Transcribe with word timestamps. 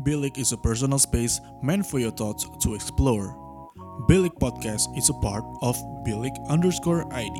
Bilik 0.00 0.40
is 0.40 0.56
a 0.56 0.56
personal 0.56 0.96
space 0.96 1.44
meant 1.60 1.84
for 1.84 2.00
your 2.00 2.08
thoughts 2.08 2.48
to 2.64 2.72
explore. 2.72 3.36
Bilik 4.08 4.32
Podcast 4.40 4.88
is 4.96 5.12
a 5.12 5.16
part 5.20 5.44
of 5.60 5.76
Bilik 6.08 6.32
underscore 6.48 7.04
ID. 7.12 7.36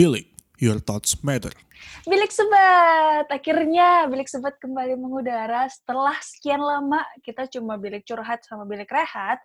Bilik, 0.00 0.32
your 0.64 0.80
thoughts 0.80 1.12
matter. 1.20 1.52
Bilik 2.08 2.32
Sobat, 2.32 3.28
akhirnya 3.28 4.08
Bilik 4.08 4.32
Sobat 4.32 4.56
kembali 4.56 4.96
mengudara 4.96 5.68
setelah 5.68 6.16
sekian 6.24 6.64
lama 6.64 7.04
kita 7.20 7.44
cuma 7.52 7.76
bilik 7.76 8.00
curhat 8.08 8.40
sama 8.48 8.64
bilik 8.64 8.88
rehat. 8.88 9.44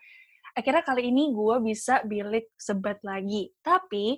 Akhirnya 0.56 0.88
kali 0.88 1.12
ini 1.12 1.36
gue 1.36 1.56
bisa 1.60 2.00
bilik 2.08 2.48
sebat 2.56 3.04
lagi. 3.04 3.52
Tapi 3.60 4.16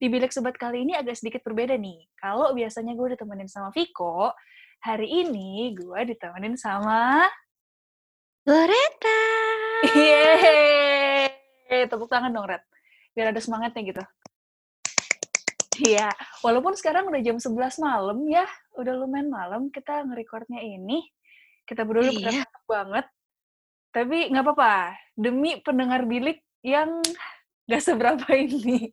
di 0.00 0.06
bilik 0.08 0.32
sebat 0.32 0.56
kali 0.56 0.88
ini 0.88 0.96
agak 0.96 1.20
sedikit 1.20 1.44
berbeda 1.44 1.76
nih. 1.76 2.00
Kalau 2.16 2.56
biasanya 2.56 2.96
gue 2.96 3.12
ditemenin 3.12 3.44
sama 3.44 3.68
Viko, 3.76 4.32
hari 4.80 5.04
ini 5.04 5.76
gue 5.76 6.00
ditemenin 6.16 6.56
sama 6.56 7.28
Loreta. 8.48 9.20
Yeay! 9.92 11.28
Tepuk 11.92 12.08
tangan 12.08 12.32
dong, 12.32 12.48
Red. 12.48 12.64
Biar 13.12 13.36
ada 13.36 13.40
semangatnya 13.44 13.84
gitu. 13.84 14.04
Iya, 15.76 16.08
walaupun 16.40 16.72
sekarang 16.72 17.12
udah 17.12 17.20
jam 17.20 17.36
11 17.36 17.52
malam 17.84 18.24
ya, 18.32 18.48
udah 18.80 18.96
lumayan 18.96 19.28
malam 19.28 19.68
kita 19.68 20.08
nge-recordnya 20.08 20.64
ini. 20.64 21.04
Kita 21.68 21.84
berdua 21.84 22.08
Iya. 22.08 22.32
iya. 22.32 22.44
banget. 22.64 23.06
Tapi 23.96 24.28
nggak 24.28 24.44
apa-apa, 24.44 24.92
demi 25.16 25.56
pendengar 25.64 26.04
bilik 26.04 26.44
yang 26.60 27.00
nggak 27.64 27.80
seberapa 27.80 28.28
ini. 28.36 28.92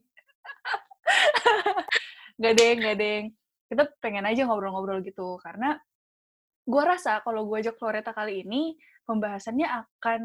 Nggak 2.40 2.54
deng, 2.58 2.76
nggak 2.82 2.98
deng. 2.98 3.24
Kita 3.70 3.82
pengen 4.02 4.26
aja 4.26 4.42
ngobrol-ngobrol 4.48 5.04
gitu, 5.06 5.38
karena 5.38 5.78
gua 6.66 6.96
rasa 6.96 7.22
kalau 7.22 7.46
gue 7.46 7.62
ajak 7.62 7.78
Floreta 7.78 8.10
kali 8.10 8.42
ini, 8.42 8.74
pembahasannya 9.06 9.68
akan 9.70 10.22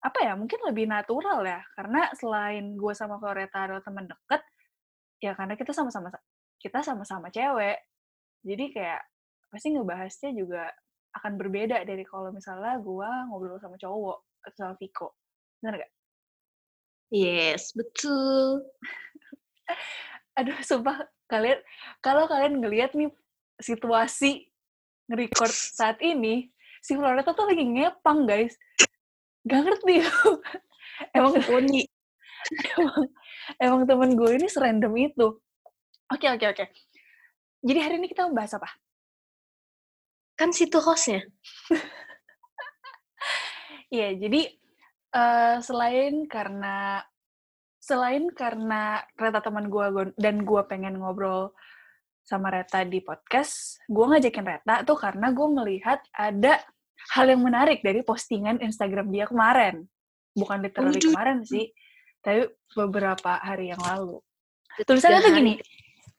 apa 0.00 0.18
ya, 0.24 0.32
mungkin 0.32 0.62
lebih 0.64 0.88
natural 0.88 1.44
ya, 1.44 1.60
karena 1.76 2.08
selain 2.16 2.72
gue 2.72 2.94
sama 2.96 3.20
Floreta 3.20 3.68
adalah 3.68 3.84
teman 3.84 4.08
deket, 4.08 4.40
ya 5.22 5.38
karena 5.38 5.54
kita 5.54 5.70
sama-sama 5.70 6.10
kita 6.58 6.82
sama-sama 6.82 7.30
cewek 7.30 7.78
jadi 8.42 8.64
kayak 8.74 9.02
pasti 9.54 9.70
ngebahasnya 9.70 10.30
juga 10.34 10.66
akan 11.12 11.32
berbeda 11.36 11.84
dari 11.84 12.04
kalau 12.08 12.32
misalnya 12.32 12.80
gua 12.80 13.28
ngobrol 13.28 13.60
sama 13.60 13.76
cowok 13.76 14.18
atau 14.48 14.58
sama 14.58 14.74
Viko 14.80 15.14
bener 15.62 15.86
gak? 15.86 15.92
Yes, 17.12 17.76
betul. 17.76 18.64
aduh 20.38 20.56
sumpah 20.64 21.04
kalian 21.28 21.60
kalau 22.00 22.24
kalian 22.24 22.64
ngelihat 22.64 22.96
nih 22.96 23.12
situasi 23.60 24.48
nge-record 25.12 25.52
saat 25.52 26.00
ini 26.00 26.48
si 26.80 26.96
Floreta 26.96 27.36
tuh 27.36 27.44
lagi 27.44 27.68
ngepang 27.68 28.24
guys 28.24 28.56
gak 29.44 29.60
ngerti 29.60 30.00
emang 31.16 31.34
Poni. 31.44 31.82
emang, 32.78 33.04
emang 33.58 33.82
temen 33.86 34.10
gue 34.18 34.30
ini 34.38 34.46
serandom 34.50 34.92
itu. 34.98 35.26
Oke, 36.10 36.26
oke, 36.28 36.46
oke. 36.52 36.64
Jadi 37.62 37.78
hari 37.78 37.94
ini 38.02 38.10
kita 38.10 38.26
membahas 38.26 38.58
apa? 38.58 38.68
Kan 40.36 40.50
situ 40.52 40.78
hostnya. 40.82 41.24
Iya, 43.92 44.16
jadi 44.16 44.48
eh, 45.12 45.56
selain 45.60 46.24
karena 46.24 47.04
selain 47.76 48.32
karena 48.32 49.04
Reta 49.20 49.44
teman 49.44 49.68
gue 49.68 50.16
dan 50.16 50.48
gue 50.48 50.62
pengen 50.64 50.96
ngobrol 50.96 51.52
sama 52.24 52.48
Reta 52.48 52.88
di 52.88 53.04
podcast, 53.04 53.84
gue 53.92 54.00
ngajakin 54.00 54.48
Reta 54.48 54.80
tuh 54.88 54.96
karena 54.96 55.28
gue 55.36 55.44
melihat 55.44 56.00
ada 56.16 56.64
hal 57.12 57.36
yang 57.36 57.44
menarik 57.44 57.84
dari 57.84 58.00
postingan 58.00 58.64
Instagram 58.64 59.12
dia 59.12 59.28
kemarin. 59.28 59.84
Bukan 60.32 60.64
literally 60.64 60.96
kemarin 60.96 61.44
sih, 61.44 61.68
tapi 62.24 62.48
beberapa 62.72 63.44
hari 63.44 63.76
yang 63.76 63.82
lalu. 63.84 64.24
tulisannya 64.88 65.20
tuh 65.20 65.36
gini 65.36 65.54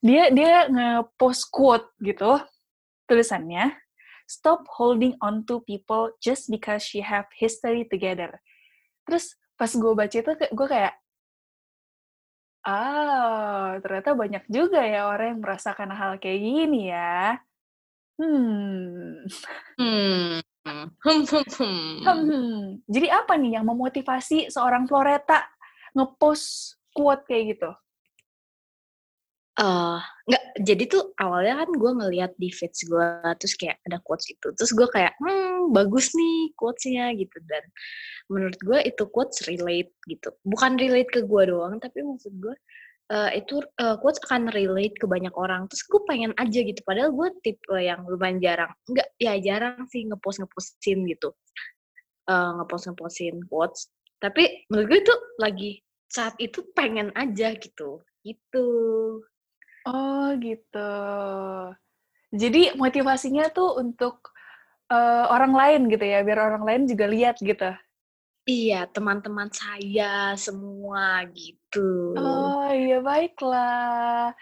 dia 0.04 0.30
dia 0.30 0.68
nge-post 0.68 1.48
quote 1.50 1.90
gitu 2.04 2.38
tulisannya 3.08 3.72
stop 4.34 4.66
holding 4.66 5.14
on 5.22 5.46
to 5.46 5.62
people 5.70 6.10
just 6.18 6.50
because 6.50 6.82
she 6.82 7.06
have 7.06 7.30
history 7.38 7.86
together 7.86 8.42
terus 9.06 9.38
pas 9.54 9.70
gue 9.70 9.94
baca 9.94 10.18
itu 10.18 10.32
gue 10.34 10.68
kayak 10.68 10.98
ah 12.66 13.78
ternyata 13.84 14.18
banyak 14.18 14.44
juga 14.50 14.82
ya 14.82 15.06
orang 15.12 15.38
yang 15.38 15.42
merasakan 15.44 15.94
hal 15.94 16.18
kayak 16.18 16.42
gini 16.42 16.90
ya 16.90 17.38
hmm 18.18 19.28
Hmm. 19.78 20.40
Hmm. 20.64 20.88
Hmm. 21.04 21.24
hmm. 21.28 22.00
Hmm, 22.04 22.60
jadi 22.88 23.08
apa 23.12 23.36
nih 23.36 23.60
yang 23.60 23.66
memotivasi 23.68 24.48
seorang 24.48 24.88
Floreta 24.88 25.44
ngepost 25.92 26.80
quote 26.96 27.28
kayak 27.28 27.58
gitu? 27.58 27.72
Eh, 29.54 30.00
nggak 30.26 30.44
jadi 30.66 30.84
tuh 30.90 31.14
awalnya 31.22 31.62
kan 31.62 31.70
gue 31.78 31.92
ngeliat 31.94 32.34
di 32.42 32.50
feeds 32.50 32.90
gue 32.90 33.06
terus 33.38 33.54
kayak 33.54 33.78
ada 33.86 34.02
quotes 34.02 34.26
itu 34.34 34.50
terus 34.58 34.74
gue 34.74 34.90
kayak 34.90 35.14
hmm 35.22 35.70
bagus 35.70 36.10
nih 36.18 36.50
quotesnya 36.58 37.14
gitu. 37.14 37.38
Dan 37.46 37.62
menurut 38.34 38.58
gue 38.66 38.80
itu 38.82 39.06
quotes 39.14 39.46
relate 39.46 39.94
gitu. 40.10 40.34
Bukan 40.42 40.82
relate 40.82 41.10
ke 41.14 41.22
gue 41.22 41.44
doang 41.54 41.78
tapi 41.78 42.02
maksud 42.02 42.34
gue 42.42 42.56
eh, 43.14 43.30
itu 43.38 43.62
eh, 43.78 43.96
quotes 44.02 44.18
akan 44.26 44.50
relate 44.58 44.98
ke 44.98 45.06
banyak 45.06 45.34
orang. 45.38 45.70
Terus 45.70 45.86
gue 45.86 46.02
pengen 46.10 46.34
aja 46.42 46.60
gitu 46.66 46.82
padahal 46.82 47.14
gue 47.14 47.30
tipe 47.46 47.78
yang 47.78 48.02
lumayan 48.10 48.42
jarang. 48.42 48.74
Nggak 48.90 49.08
ya 49.22 49.38
jarang 49.38 49.86
sih 49.94 50.02
ngepost 50.10 50.42
ngepostin 50.42 51.06
gitu. 51.06 51.30
Eh 52.26 52.50
ngepost 52.58 52.90
ngepostin 52.90 53.38
quotes. 53.46 53.86
Tapi 54.18 54.66
menurut 54.74 54.88
gue 54.90 55.00
itu 55.06 55.16
lagi 55.38 55.72
saat 56.10 56.34
itu 56.42 56.66
pengen 56.74 57.14
aja 57.14 57.54
gitu. 57.54 58.02
Gitu 58.26 58.66
Oh 59.84 60.32
gitu. 60.40 60.92
Jadi 62.34 62.74
motivasinya 62.80 63.52
tuh 63.54 63.78
untuk 63.78 64.34
eh, 64.90 65.26
orang 65.30 65.54
lain 65.54 65.82
gitu 65.92 66.06
ya, 66.06 66.24
biar 66.26 66.40
orang 66.40 66.64
lain 66.64 66.82
juga 66.90 67.06
lihat 67.08 67.38
gitu. 67.44 67.72
Iya, 68.44 68.92
teman-teman 68.92 69.48
saya 69.56 70.36
semua 70.36 71.24
gitu. 71.32 72.12
Oh 72.20 72.68
iya 72.68 73.00
baiklah. 73.00 74.36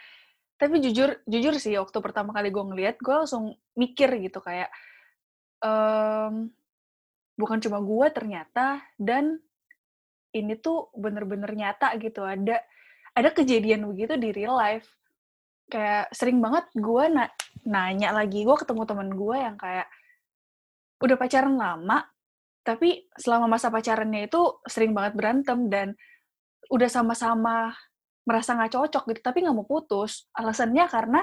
Tapi 0.57 0.81
jujur, 0.81 1.21
jujur 1.29 1.53
sih 1.61 1.77
waktu 1.77 1.97
pertama 2.01 2.33
kali 2.33 2.49
gue 2.49 2.63
ngeliat, 2.65 2.97
gue 2.97 3.13
langsung 3.13 3.57
mikir 3.77 4.09
gitu 4.21 4.41
kayak 4.41 4.69
em, 5.61 6.49
bukan 7.37 7.57
cuma 7.61 7.77
gue 7.81 8.07
ternyata 8.13 8.81
dan 8.97 9.37
ini 10.33 10.53
tuh 10.57 10.89
bener-bener 10.97 11.53
nyata 11.53 11.93
gitu. 12.01 12.25
Ada 12.25 12.57
ada 13.13 13.29
kejadian 13.33 13.85
begitu 13.85 14.17
di 14.17 14.29
real 14.33 14.57
life. 14.57 14.89
Kayak 15.71 16.11
sering 16.11 16.43
banget 16.43 16.67
gue 16.75 17.03
na- 17.07 17.33
nanya 17.63 18.11
lagi, 18.11 18.43
gue 18.43 18.57
ketemu 18.59 18.83
temen 18.83 19.09
gue 19.15 19.37
yang 19.39 19.55
kayak 19.55 19.87
udah 21.01 21.15
pacaran 21.17 21.55
lama, 21.55 22.03
tapi 22.61 23.07
selama 23.17 23.47
masa 23.57 23.73
pacarannya 23.73 24.27
itu 24.29 24.41
sering 24.67 24.91
banget 24.93 25.17
berantem 25.17 25.71
dan 25.71 25.87
udah 26.69 26.89
sama-sama 26.91 27.73
merasa 28.27 28.53
nggak 28.53 28.73
cocok 28.75 29.03
gitu, 29.09 29.19
tapi 29.23 29.41
nggak 29.41 29.55
mau 29.55 29.65
putus. 29.65 30.29
Alasannya 30.35 30.85
karena 30.91 31.21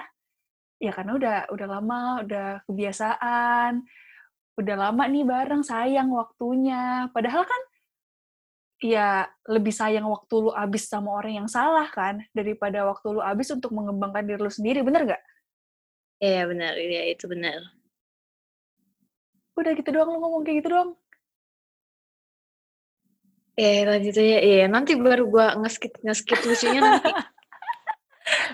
ya 0.82 0.90
karena 0.94 1.12
udah 1.18 1.36
udah 1.54 1.66
lama, 1.68 2.00
udah 2.26 2.48
kebiasaan, 2.66 3.84
udah 4.58 4.76
lama 4.78 5.02
nih 5.06 5.24
bareng, 5.26 5.62
sayang 5.62 6.10
waktunya. 6.10 7.06
Padahal 7.14 7.46
kan 7.46 7.62
ya 8.78 9.26
lebih 9.50 9.74
sayang 9.74 10.06
waktu 10.06 10.34
lu 10.48 10.50
abis 10.54 10.86
sama 10.86 11.10
orang 11.18 11.44
yang 11.44 11.48
salah 11.50 11.86
kan 11.90 12.22
daripada 12.30 12.86
waktu 12.86 13.18
lu 13.18 13.20
abis 13.22 13.50
untuk 13.50 13.74
mengembangkan 13.74 14.24
diri 14.26 14.40
lu 14.40 14.52
sendiri, 14.52 14.80
bener 14.86 15.02
nggak? 15.06 15.22
Iya 16.22 16.42
benar, 16.50 16.74
iya 16.78 17.02
itu 17.10 17.24
benar. 17.30 17.60
Udah 19.58 19.72
gitu 19.74 19.90
doang 19.90 20.14
lu 20.14 20.18
ngomong 20.22 20.42
kayak 20.46 20.56
gitu 20.62 20.68
doang. 20.74 20.90
Eh 23.58 23.82
lanjut 23.82 24.14
aja, 24.14 24.38
iya 24.38 24.64
nanti 24.70 24.94
baru 24.94 25.26
gua 25.26 25.58
nge-skip 25.58 25.98
nge-skip 26.02 26.38
lucunya 26.46 26.78
nanti. 26.78 27.10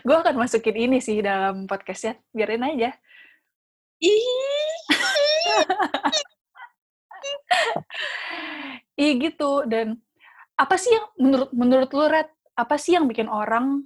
Gue 0.07 0.17
akan 0.21 0.39
masukin 0.39 0.77
ini 0.77 1.03
sih 1.03 1.19
dalam 1.19 1.67
podcastnya, 1.67 2.15
biarin 2.31 2.63
aja. 2.63 2.95
Ih, 3.99 4.23
Iya 8.95 9.13
gitu 9.19 9.67
dan 9.67 9.99
apa 10.55 10.75
sih 10.79 10.95
yang 10.95 11.07
menurut 11.19 11.51
menurut 11.51 11.91
lu 11.91 12.07
Red 12.07 12.31
apa 12.55 12.77
sih 12.79 12.95
yang 12.95 13.11
bikin 13.11 13.27
orang 13.27 13.83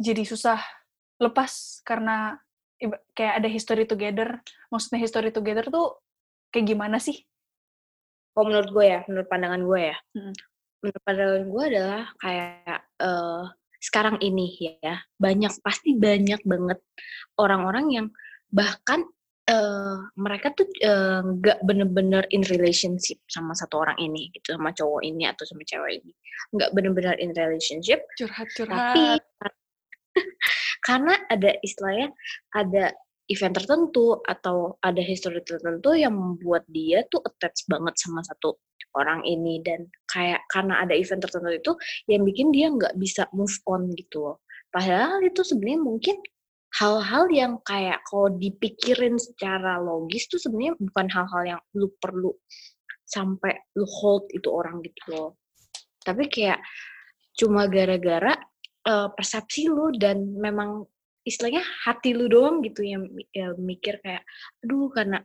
jadi 0.00 0.24
susah 0.24 0.60
lepas 1.20 1.84
karena 1.84 2.40
kayak 3.14 3.38
ada 3.38 3.48
history 3.48 3.84
together 3.86 4.40
maksudnya 4.72 4.98
history 5.04 5.30
together 5.30 5.68
tuh 5.68 6.00
kayak 6.50 6.72
gimana 6.72 6.96
sih 6.98 7.22
Oh 8.32 8.44
menurut 8.48 8.72
gue 8.72 8.86
ya, 8.88 9.00
menurut 9.08 9.28
pandangan 9.28 9.62
gue 9.64 9.80
ya. 9.92 9.96
Mm. 10.16 10.34
menurut 10.82 11.02
pandangan 11.06 11.42
gue 11.46 11.64
adalah 11.70 12.02
kayak 12.18 12.80
uh, 12.98 13.46
sekarang 13.78 14.18
ini 14.18 14.50
ya 14.82 14.98
banyak 15.14 15.54
pasti 15.62 15.94
banyak 15.94 16.42
banget 16.42 16.82
orang-orang 17.38 17.86
yang 17.86 18.06
bahkan 18.50 19.06
uh, 19.52 19.96
mereka 20.16 20.50
tuh 20.56 20.66
nggak 21.36 21.58
uh, 21.60 21.64
bener-bener 21.64 22.24
in 22.32 22.42
relationship 22.48 23.20
sama 23.28 23.52
satu 23.52 23.84
orang 23.84 23.98
ini 24.00 24.32
gitu 24.32 24.56
sama 24.56 24.72
cowok 24.72 25.02
ini 25.04 25.28
atau 25.28 25.44
sama 25.44 25.62
cewek 25.68 26.00
ini. 26.00 26.12
Nggak 26.56 26.70
bener-bener 26.72 27.14
in 27.20 27.36
relationship. 27.36 28.00
Curhat 28.16 28.48
curhat 28.56 28.96
tapi 28.96 29.04
karena 30.88 31.14
ada 31.28 31.56
istilahnya 31.60 32.08
ada 32.56 32.92
event 33.30 33.54
tertentu 33.54 34.18
atau 34.26 34.76
ada 34.82 35.00
history 35.00 35.40
tertentu 35.44 35.94
yang 35.94 36.12
membuat 36.12 36.66
dia 36.68 37.06
tuh 37.08 37.22
attach 37.22 37.64
banget 37.70 37.94
sama 38.00 38.24
satu 38.24 38.58
orang 38.96 39.22
ini. 39.28 39.60
Dan 39.60 39.88
kayak 40.08 40.44
karena 40.48 40.82
ada 40.82 40.96
event 40.96 41.22
tertentu 41.22 41.50
itu 41.52 41.72
yang 42.10 42.22
bikin 42.24 42.50
dia 42.50 42.72
nggak 42.72 42.96
bisa 42.98 43.28
move 43.36 43.54
on 43.68 43.92
gitu 43.94 44.32
loh. 44.32 44.36
Padahal 44.72 45.20
itu 45.20 45.44
sebenarnya 45.44 45.80
mungkin 45.84 46.16
hal-hal 46.80 47.24
yang 47.28 47.60
kayak 47.68 48.00
kalau 48.08 48.32
dipikirin 48.32 49.20
secara 49.20 49.76
logis 49.76 50.24
tuh 50.28 50.40
sebenarnya 50.40 50.74
bukan 50.80 51.06
hal-hal 51.12 51.42
yang 51.56 51.60
lu 51.76 51.92
perlu 52.00 52.32
sampai 53.04 53.52
lu 53.76 53.84
hold 53.84 54.24
itu 54.32 54.48
orang 54.48 54.80
gitu 54.80 55.02
loh. 55.12 55.28
Tapi 56.00 56.32
kayak 56.32 56.58
cuma 57.36 57.68
gara-gara 57.68 58.32
uh, 58.88 59.08
persepsi 59.12 59.68
lu 59.68 59.92
dan 60.00 60.32
memang 60.36 60.84
istilahnya 61.22 61.62
hati 61.86 62.16
lu 62.16 62.26
doang 62.26 62.64
gitu 62.66 62.82
yang 62.82 63.06
ya, 63.30 63.54
mikir 63.54 64.02
kayak 64.02 64.26
aduh 64.64 64.90
karena 64.90 65.22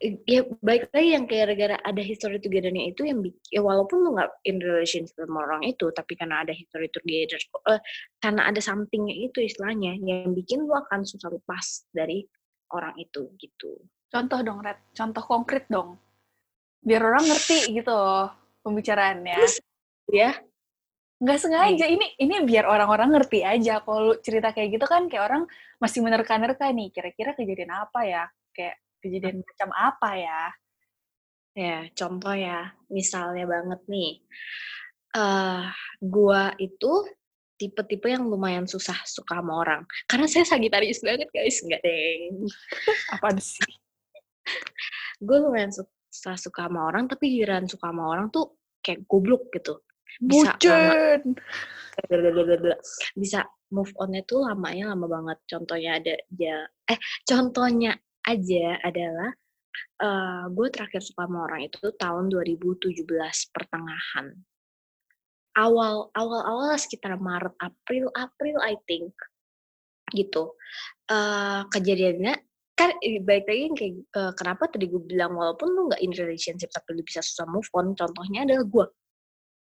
ya 0.00 0.48
baik 0.64 0.88
lagi 0.96 1.12
yang 1.12 1.28
kayak 1.28 1.52
gara-gara 1.52 1.76
ada 1.84 2.00
history 2.00 2.40
togethernya 2.40 2.88
itu 2.88 3.04
yang 3.04 3.20
ya 3.52 3.60
walaupun 3.60 4.00
lu 4.00 4.16
nggak 4.16 4.32
in 4.48 4.56
relationship 4.56 5.12
sama 5.12 5.44
orang 5.44 5.68
itu 5.68 5.92
tapi 5.92 6.16
karena 6.16 6.40
ada 6.40 6.56
history 6.56 6.88
together 6.88 7.36
uh, 7.68 7.76
karena 8.24 8.48
ada 8.48 8.64
somethingnya 8.64 9.12
itu 9.12 9.44
istilahnya 9.44 10.00
yang 10.00 10.32
bikin 10.32 10.64
lu 10.64 10.72
akan 10.72 11.04
susah 11.04 11.28
lepas 11.28 11.84
dari 11.92 12.24
orang 12.72 12.94
itu 12.96 13.28
gitu. 13.38 13.76
Contoh 14.10 14.40
dong 14.42 14.62
Red. 14.62 14.78
Contoh 14.94 15.22
konkret 15.22 15.66
dong. 15.70 15.98
Biar 16.82 17.02
orang 17.04 17.26
ngerti 17.26 17.70
gitu 17.70 17.94
pembicaraannya. 18.66 19.38
Ya? 20.10 20.34
Nggak 21.20 21.38
sengaja. 21.38 21.86
Ini 21.86 22.18
ini 22.18 22.34
biar 22.42 22.66
orang-orang 22.66 23.14
ngerti 23.14 23.46
aja. 23.46 23.84
Kalau 23.84 24.18
cerita 24.18 24.50
kayak 24.50 24.80
gitu 24.80 24.86
kan 24.88 25.06
kayak 25.06 25.30
orang 25.30 25.42
masih 25.78 26.02
menerka-nerka 26.02 26.66
nih. 26.74 26.90
Kira-kira 26.90 27.36
kejadian 27.38 27.70
apa 27.70 28.00
ya? 28.02 28.24
Kayak 28.50 28.82
kejadian 29.00 29.42
macam 29.42 29.70
apa 29.74 30.10
ya? 30.16 30.42
Ya 31.56 31.78
contoh 31.92 32.34
ya 32.36 32.72
misalnya 32.88 33.44
banget 33.48 33.80
nih. 33.90 34.12
Uh, 35.10 35.66
gua 35.98 36.54
itu 36.62 37.08
tipe-tipe 37.60 38.08
yang 38.08 38.24
lumayan 38.24 38.64
susah 38.64 38.96
suka 39.04 39.44
sama 39.44 39.60
orang. 39.60 39.82
Karena 40.08 40.24
saya 40.24 40.48
sagitarius 40.48 41.04
banget 41.04 41.28
guys. 41.28 41.60
Nggak 41.60 41.84
deng. 41.84 42.48
Apa 43.12 43.36
sih? 43.36 43.60
Gue 45.26 45.36
lumayan 45.44 45.68
susah 45.68 46.40
suka 46.40 46.64
sama 46.64 46.88
orang 46.88 47.04
tapi 47.04 47.28
giliran 47.36 47.68
suka 47.68 47.92
sama 47.92 48.08
orang 48.08 48.32
tuh 48.32 48.56
kayak 48.80 49.04
goblok 49.04 49.52
gitu. 49.52 49.76
Bisa 50.16 50.56
Bucin. 50.56 51.36
lama 52.00 52.74
bisa 53.20 53.44
move 53.68 53.92
on 54.00 54.16
tuh 54.24 54.40
lamanya 54.40 54.96
lama 54.96 55.06
banget. 55.06 55.38
Contohnya 55.44 56.00
ada 56.00 56.16
ya 56.32 56.64
eh 56.88 56.98
contohnya 57.28 57.92
aja 58.30 58.78
adalah 58.86 59.30
uh, 60.02 60.44
gue 60.50 60.66
terakhir 60.70 61.02
suka 61.02 61.26
sama 61.26 61.46
orang 61.46 61.66
itu 61.66 61.90
tahun 61.98 62.30
2017 62.30 63.04
pertengahan. 63.54 64.26
Awal 65.58 66.14
awal 66.14 66.40
awal 66.46 66.70
sekitar 66.78 67.18
Maret 67.18 67.58
April 67.58 68.08
April 68.14 68.56
I 68.62 68.78
think 68.86 69.10
gitu. 70.14 70.54
Uh, 71.10 71.66
kejadiannya 71.70 72.38
kan 72.78 72.96
baik 73.28 73.44
lagi 73.44 73.66
kayak 73.76 73.94
uh, 74.16 74.32
kenapa 74.32 74.72
tadi 74.72 74.88
gue 74.88 75.02
bilang 75.04 75.36
walaupun 75.36 75.68
lu 75.68 75.92
nggak 75.92 76.00
in 76.00 76.16
relationship 76.16 76.72
tapi 76.72 76.96
lu 76.96 77.04
bisa 77.04 77.20
susah 77.20 77.44
move 77.44 77.68
on 77.76 77.92
contohnya 77.98 78.46
adalah 78.46 78.64
gue. 78.64 78.86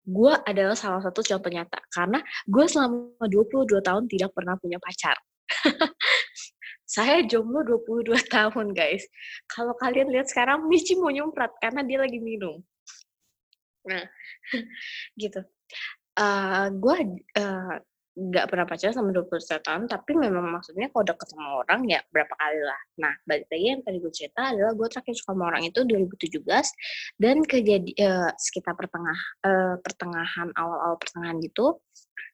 Gue 0.08 0.32
adalah 0.44 0.76
salah 0.76 1.04
satu 1.04 1.20
contoh 1.20 1.50
nyata 1.52 1.78
karena 1.92 2.20
gue 2.48 2.64
selama 2.68 3.24
22 3.28 3.80
tahun 3.80 4.04
tidak 4.08 4.30
pernah 4.34 4.54
punya 4.60 4.78
pacar. 4.80 5.16
saya 6.88 7.20
jomblo 7.28 7.60
22 7.84 8.16
tahun 8.34 8.72
guys. 8.72 9.04
Kalau 9.44 9.76
kalian 9.76 10.08
lihat 10.08 10.32
sekarang 10.32 10.64
Michi 10.66 10.96
mau 10.96 11.12
nyumprat 11.12 11.52
karena 11.60 11.84
dia 11.84 12.00
lagi 12.00 12.16
minum. 12.16 12.64
Nah, 13.84 14.08
gitu. 15.20 15.44
Uh, 16.18 16.66
gue 16.74 16.96
uh, 17.38 17.76
nggak 18.18 18.50
pernah 18.50 18.66
pacaran 18.66 18.90
sama 18.90 19.14
21 19.14 19.62
tahun, 19.62 19.82
tapi 19.86 20.10
memang 20.18 20.50
maksudnya 20.50 20.90
kalau 20.90 21.06
deket 21.06 21.28
sama 21.30 21.62
orang 21.62 21.86
ya 21.86 22.02
berapa 22.10 22.34
kali 22.34 22.60
lah. 22.66 22.80
Nah, 22.98 23.14
balik 23.22 23.46
lagi 23.46 23.66
yang 23.70 23.82
tadi 23.86 23.96
gue 24.02 24.10
cerita 24.10 24.42
adalah 24.50 24.74
gue 24.74 24.88
terakhir 24.90 25.14
suka 25.14 25.30
sama 25.36 25.44
orang 25.54 25.62
itu 25.70 25.80
2017 25.86 26.42
dan 27.22 27.36
kejadi 27.46 27.92
uh, 28.02 28.32
sekitar 28.34 28.74
pertengah 28.74 29.18
uh, 29.46 29.76
pertengahan 29.78 30.50
awal-awal 30.58 30.98
pertengahan 30.98 31.38
gitu. 31.38 31.78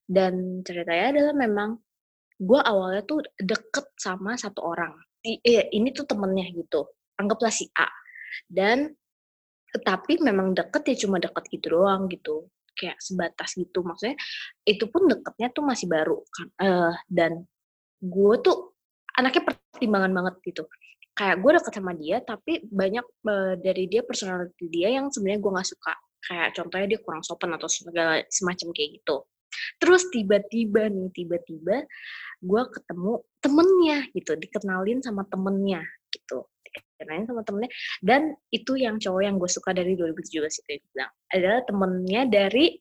Dan 0.09 0.65
ceritanya 0.65 1.13
adalah 1.13 1.35
memang 1.37 1.71
gue 2.45 2.61
awalnya 2.61 3.03
tuh 3.09 3.25
deket 3.41 3.87
sama 3.97 4.37
satu 4.37 4.61
orang. 4.61 4.93
I, 5.25 5.41
eh, 5.41 5.73
ini 5.73 5.91
tuh 5.97 6.05
temennya 6.05 6.53
gitu. 6.53 6.85
Anggaplah 7.17 7.51
si 7.51 7.67
A. 7.81 7.89
Dan 8.45 8.93
tapi 9.83 10.23
memang 10.23 10.55
deket 10.55 10.95
ya 10.95 10.97
cuma 11.09 11.19
deket 11.19 11.51
gitu 11.51 11.81
doang 11.81 12.07
gitu 12.07 12.47
kayak 12.75 12.99
sebatas 13.03 13.55
gitu 13.59 13.83
maksudnya 13.87 14.19
itu 14.67 14.87
pun 14.91 15.07
deketnya 15.11 15.51
tuh 15.51 15.65
masih 15.67 15.87
baru 15.91 16.19
kan 16.31 16.47
uh, 16.63 16.95
dan 17.11 17.43
gue 18.03 18.35
tuh 18.43 18.75
anaknya 19.15 19.51
pertimbangan 19.51 20.13
banget 20.15 20.35
gitu 20.47 20.63
kayak 21.15 21.39
gue 21.43 21.51
deket 21.55 21.73
sama 21.75 21.93
dia 21.95 22.19
tapi 22.23 22.67
banyak 22.67 23.07
uh, 23.27 23.55
dari 23.59 23.87
dia 23.87 24.03
personality 24.03 24.67
dia 24.71 24.95
yang 24.95 25.11
sebenarnya 25.11 25.41
gue 25.43 25.53
nggak 25.55 25.71
suka 25.71 25.95
kayak 26.27 26.49
contohnya 26.59 26.87
dia 26.91 27.01
kurang 27.03 27.23
sopan 27.23 27.51
atau 27.55 27.71
segala 27.71 28.23
semacam 28.31 28.69
kayak 28.75 28.91
gitu 29.03 29.17
terus 29.81 30.09
tiba-tiba 30.13 30.89
nih 30.89 31.09
tiba-tiba 31.13 31.85
gue 32.45 32.63
ketemu 32.73 33.13
temennya 33.41 33.99
gitu 34.13 34.33
dikenalin 34.37 35.01
sama 35.01 35.23
temennya 35.29 35.83
gitu 36.13 36.45
dikenalin 36.75 37.27
sama 37.27 37.43
temennya. 37.47 37.71
Dan 38.03 38.35
itu 38.51 38.75
yang 38.75 38.99
cowok 38.99 39.23
yang 39.23 39.37
gue 39.39 39.51
suka 39.51 39.71
dari 39.71 39.95
2017 39.95 40.43
itu 40.43 40.85
bilang 40.95 41.13
adalah 41.31 41.61
temennya 41.67 42.23
dari 42.27 42.75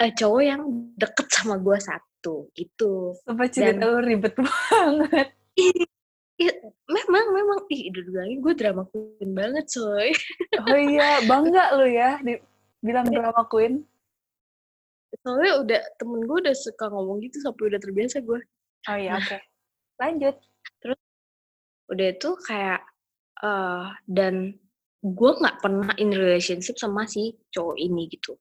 uh, 0.00 0.12
cowok 0.12 0.42
yang 0.42 0.62
deket 0.96 1.26
sama 1.32 1.56
gue 1.60 1.78
satu 1.80 2.52
gitu. 2.56 3.16
Sampai 3.24 3.48
cerita 3.48 3.84
lu 3.88 4.00
ribet 4.04 4.34
banget. 4.40 5.28
Iya, 6.40 6.52
memang 6.88 7.26
memang. 7.32 7.58
Ih 7.70 7.92
udah 7.92 8.02
bilangin 8.08 8.38
gue 8.40 8.54
drama 8.56 8.82
queen 8.88 9.30
banget 9.32 9.64
coy. 9.68 10.10
Oh 10.68 10.78
iya 10.78 11.22
bangga 11.24 11.76
lu 11.76 11.86
ya 11.88 12.18
bilang 12.82 13.06
iya. 13.08 13.22
drama 13.22 13.46
queen 13.46 13.86
soalnya 15.22 15.52
udah 15.62 15.80
temen 15.98 16.20
gue 16.26 16.38
udah 16.42 16.56
suka 16.56 16.90
ngomong 16.90 17.22
gitu 17.22 17.38
sampai 17.40 17.70
udah 17.70 17.80
terbiasa 17.80 18.20
gue 18.22 18.40
oh 18.90 18.96
iya 18.98 19.18
oke. 19.18 19.26
Okay. 19.26 19.40
lanjut. 20.02 20.36
Terus 20.82 21.00
udah 21.90 22.06
itu 22.10 22.30
kayak 22.42 22.80
uh, 23.42 23.94
dan 24.06 24.56
gue 25.02 25.30
nggak 25.34 25.58
pernah 25.58 25.92
in 25.98 26.14
relationship 26.14 26.78
sama 26.78 27.06
si 27.06 27.34
cowok 27.54 27.76
ini 27.78 28.10
gitu. 28.10 28.38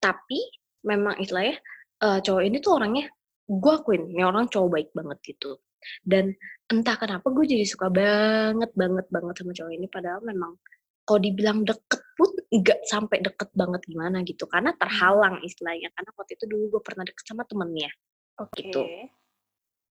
Tapi 0.00 0.40
memang 0.84 1.16
istilahnya 1.20 1.60
uh, 2.04 2.18
cowok 2.20 2.42
ini 2.44 2.56
tuh 2.60 2.72
orangnya 2.76 3.08
gue 3.44 3.72
akuin 3.72 4.08
ini 4.08 4.24
orang 4.24 4.48
cowok 4.48 4.68
baik 4.72 4.88
banget 4.96 5.18
gitu. 5.24 5.60
Dan 6.00 6.32
entah 6.68 6.96
kenapa 6.96 7.28
gue 7.28 7.44
jadi 7.44 7.64
suka 7.68 7.92
banget 7.92 8.72
banget 8.72 9.06
banget 9.12 9.34
sama 9.40 9.52
cowok 9.52 9.72
ini. 9.72 9.86
Padahal 9.88 10.20
memang 10.24 10.56
kalau 11.04 11.20
dibilang 11.20 11.62
deket 11.62 12.02
pun 12.14 12.30
nggak 12.48 12.80
sampai 12.88 13.20
deket 13.20 13.50
banget 13.52 13.82
gimana 13.88 14.24
gitu 14.24 14.44
karena 14.48 14.72
hmm. 14.72 14.80
terhalang 14.80 15.36
istilahnya 15.44 15.88
karena 15.92 16.10
waktu 16.16 16.32
itu 16.36 16.44
dulu 16.48 16.64
gue 16.78 16.82
pernah 16.82 17.04
deket 17.04 17.24
sama 17.26 17.42
temennya 17.44 17.90
okay. 18.38 18.70
gitu 18.70 18.82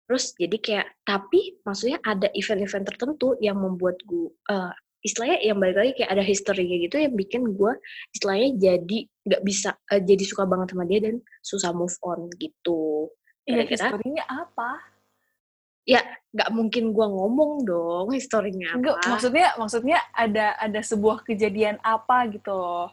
Terus 0.06 0.38
jadi 0.38 0.58
kayak 0.62 0.88
tapi 1.02 1.58
maksudnya 1.66 1.98
ada 2.06 2.30
event-event 2.38 2.86
tertentu 2.86 3.34
yang 3.42 3.58
membuat 3.58 3.98
gue 4.06 4.30
uh, 4.54 4.70
istilahnya 5.02 5.42
yang 5.42 5.58
balik 5.58 5.78
lagi 5.82 5.92
kayak 5.98 6.12
ada 6.14 6.24
history 6.26 6.66
kayak 6.66 6.82
gitu 6.90 6.96
yang 7.02 7.14
bikin 7.18 7.42
gue 7.58 7.74
istilahnya 8.14 8.50
jadi 8.58 9.00
nggak 9.06 9.42
bisa 9.42 9.74
uh, 9.74 10.02
jadi 10.02 10.24
suka 10.26 10.46
banget 10.46 10.78
sama 10.78 10.86
dia 10.86 11.00
dan 11.02 11.18
susah 11.42 11.74
move 11.74 11.98
on 12.06 12.30
gitu. 12.38 13.10
Iya, 13.50 13.66
historinya 13.66 14.26
apa? 14.30 14.82
Ya, 15.86 16.02
nggak 16.34 16.50
mungkin 16.50 16.92
gue 16.92 17.08
ngomong 17.08 17.62
dong 17.62 18.10
historinya 18.10 18.74
apa. 18.74 18.78
Enggak, 18.82 18.96
maksudnya 19.06 19.48
maksudnya 19.56 19.98
ada 20.12 20.58
ada 20.58 20.82
sebuah 20.82 21.22
kejadian 21.22 21.78
apa 21.86 22.26
gitu 22.34 22.90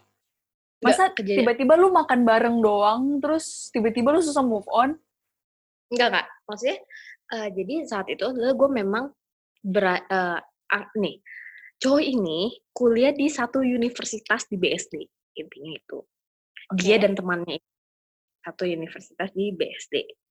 Masa 0.83 1.03
tiba-tiba 1.15 1.79
lu 1.79 1.95
makan 1.95 2.27
bareng 2.27 2.59
doang, 2.59 3.23
terus 3.23 3.71
tiba-tiba 3.71 4.11
lu 4.11 4.19
susah 4.19 4.43
move 4.43 4.67
on? 4.67 4.99
Enggak, 5.87 6.07
enggak. 6.11 6.27
Maksudnya, 6.43 6.77
uh, 7.31 7.47
jadi 7.55 7.73
saat 7.87 8.07
itu 8.11 8.23
adalah 8.27 8.51
gue 8.51 8.69
memang 8.83 9.05
ber, 9.63 10.03
uh, 10.11 10.39
nih, 10.99 11.23
cowok 11.79 12.03
ini 12.03 12.51
kuliah 12.75 13.15
di 13.15 13.31
satu 13.31 13.63
universitas 13.63 14.43
di 14.51 14.59
BSD, 14.59 14.93
intinya 15.39 15.71
itu. 15.71 15.99
dia 16.79 16.95
Oke. 16.95 17.03
dan 17.05 17.13
temannya 17.13 17.59
satu 18.43 18.63
universitas 18.65 19.29
di 19.35 19.51
BSD. 19.51 20.22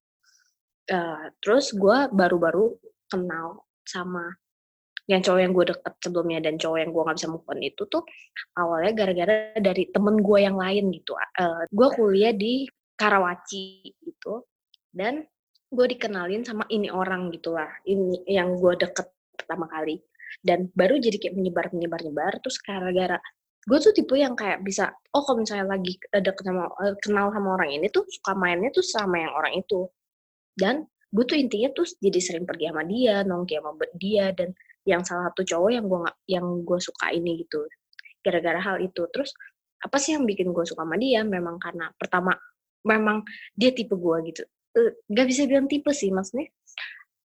Eh, 0.83 1.25
terus 1.39 1.71
gue 1.71 1.97
baru-baru 2.11 2.75
kenal 3.07 3.63
sama 3.87 4.27
yang 5.07 5.19
cowok 5.19 5.39
yang 5.39 5.51
gue 5.51 5.65
deket 5.71 5.93
sebelumnya 5.99 6.39
dan 6.43 6.55
cowok 6.59 6.77
yang 6.79 6.91
gue 6.91 7.01
nggak 7.03 7.17
bisa 7.19 7.27
move 7.31 7.47
on 7.47 7.59
itu 7.59 7.83
tuh 7.91 8.03
awalnya 8.55 8.91
gara-gara 8.95 9.35
dari 9.59 9.91
temen 9.91 10.19
gue 10.19 10.39
yang 10.43 10.55
lain 10.59 10.91
gitu. 10.91 11.15
Eh, 11.15 11.63
gue 11.71 11.87
kuliah 11.95 12.35
di 12.35 12.67
Karawaci 12.99 13.95
gitu 14.03 14.43
dan 14.91 15.23
gue 15.73 15.85
dikenalin 15.89 16.45
sama 16.45 16.67
ini 16.69 16.91
orang 16.93 17.33
gitulah 17.33 17.67
ini 17.89 18.21
yang 18.29 18.53
gue 18.59 18.77
deket 18.77 19.09
pertama 19.33 19.65
kali 19.65 19.97
dan 20.45 20.69
baru 20.77 21.01
jadi 21.01 21.17
kayak 21.17 21.35
menyebar 21.35 21.65
menyebar 21.73 21.99
menyebar 22.05 22.33
terus 22.45 22.61
gara-gara 22.61 23.17
gue 23.65 23.77
tuh 23.81 23.95
tipe 23.95 24.13
yang 24.13 24.37
kayak 24.37 24.61
bisa 24.61 24.93
oh 25.17 25.25
kalau 25.25 25.41
misalnya 25.41 25.73
lagi 25.73 25.97
eh, 26.13 26.21
deket 26.21 26.45
sama 26.45 26.69
kenal 27.01 27.33
sama 27.33 27.49
orang 27.57 27.69
ini 27.73 27.87
tuh 27.89 28.05
suka 28.05 28.37
mainnya 28.37 28.69
tuh 28.69 28.85
sama 28.85 29.17
yang 29.17 29.33
orang 29.33 29.57
itu 29.57 29.89
dan 30.53 30.85
gue 31.13 31.23
tuh 31.29 31.37
intinya 31.37 31.69
tuh 31.77 31.85
jadi 32.01 32.19
sering 32.19 32.45
pergi 32.49 32.73
sama 32.73 32.83
dia 32.89 33.21
nongki 33.21 33.61
sama 33.61 33.77
dia 33.93 34.33
dan 34.33 34.49
yang 34.83 35.05
salah 35.05 35.31
satu 35.31 35.45
cowok 35.45 35.69
yang 35.71 35.85
gue 35.87 35.99
yang 36.27 36.45
gue 36.65 36.79
suka 36.81 37.13
ini 37.13 37.45
gitu 37.45 37.63
gara-gara 38.23 38.59
hal 38.59 38.77
itu. 38.79 39.03
Terus 39.11 39.35
apa 39.83 39.99
sih 39.99 40.15
yang 40.15 40.23
bikin 40.23 40.55
gue 40.55 40.63
suka 40.63 40.87
sama 40.87 40.95
dia? 40.95 41.21
Memang 41.27 41.59
karena 41.59 41.91
pertama 41.95 42.31
memang 42.87 43.23
dia 43.55 43.75
tipe 43.75 43.95
gue 43.95 44.17
gitu. 44.31 44.43
Eh, 44.73 44.91
nggak 45.11 45.27
bisa 45.27 45.45
bilang 45.45 45.69
tipe 45.69 45.91
sih 45.93 46.09
maksudnya 46.09 46.49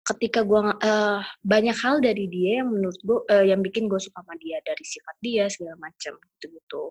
ketika 0.07 0.41
gue 0.47 0.59
eh 0.81 1.21
banyak 1.43 1.77
hal 1.83 1.99
dari 1.99 2.31
dia 2.31 2.63
yang 2.63 2.71
menurut 2.71 2.97
gue 3.03 3.19
eh, 3.27 3.45
yang 3.51 3.59
bikin 3.59 3.91
gue 3.91 3.99
suka 3.99 4.23
sama 4.23 4.33
dia 4.39 4.57
dari 4.63 4.81
sifat 4.81 5.15
dia 5.19 5.45
segala 5.51 5.75
macam 5.77 6.15
gitu 6.15 6.45
gitu 6.55 6.83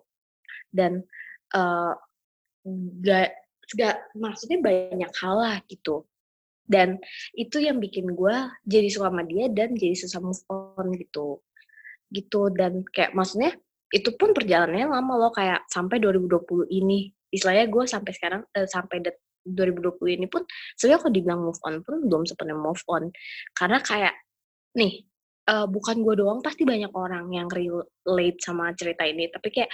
dan 0.71 1.01
eh 1.57 1.93
gak 3.01 3.29
gak 3.79 3.97
maksudnya 4.15 4.59
banyak 4.61 5.13
hal 5.17 5.35
lah 5.39 5.57
gitu 5.67 6.05
dan 6.67 6.99
itu 7.35 7.63
yang 7.63 7.79
bikin 7.79 8.13
gue 8.13 8.37
jadi 8.67 8.89
suka 8.91 9.09
sama 9.11 9.23
dia 9.23 9.47
dan 9.51 9.75
jadi 9.75 9.95
susah 9.95 10.21
move 10.23 10.43
on 10.51 10.93
gitu. 10.99 11.41
Gitu 12.11 12.41
dan 12.55 12.83
kayak 12.91 13.15
maksudnya 13.15 13.55
itu 13.95 14.11
pun 14.19 14.35
perjalanannya 14.35 14.91
lama 14.91 15.15
loh 15.15 15.33
kayak 15.33 15.67
sampai 15.71 16.03
2020 16.03 16.67
ini. 16.71 17.11
Istilahnya 17.31 17.67
gue 17.71 17.85
sampai 17.87 18.13
sekarang 18.15 18.43
eh, 18.55 18.67
sampai 18.67 19.03
det- 19.03 19.23
2020 19.47 20.19
ini 20.19 20.27
pun 20.27 20.43
sebenarnya 20.75 21.07
kalau 21.07 21.15
dibilang 21.15 21.41
move 21.47 21.63
on 21.63 21.75
pun 21.87 22.03
belum 22.03 22.23
sepenuhnya 22.27 22.59
move 22.59 22.83
on. 22.91 23.15
Karena 23.55 23.79
kayak 23.79 24.15
nih 24.75 25.07
eh, 25.47 25.67
bukan 25.71 26.03
gue 26.03 26.15
doang 26.19 26.43
pasti 26.43 26.67
banyak 26.67 26.91
orang 26.91 27.31
yang 27.31 27.47
relate 27.51 28.39
sama 28.43 28.75
cerita 28.75 29.07
ini. 29.07 29.31
Tapi 29.31 29.49
kayak 29.55 29.71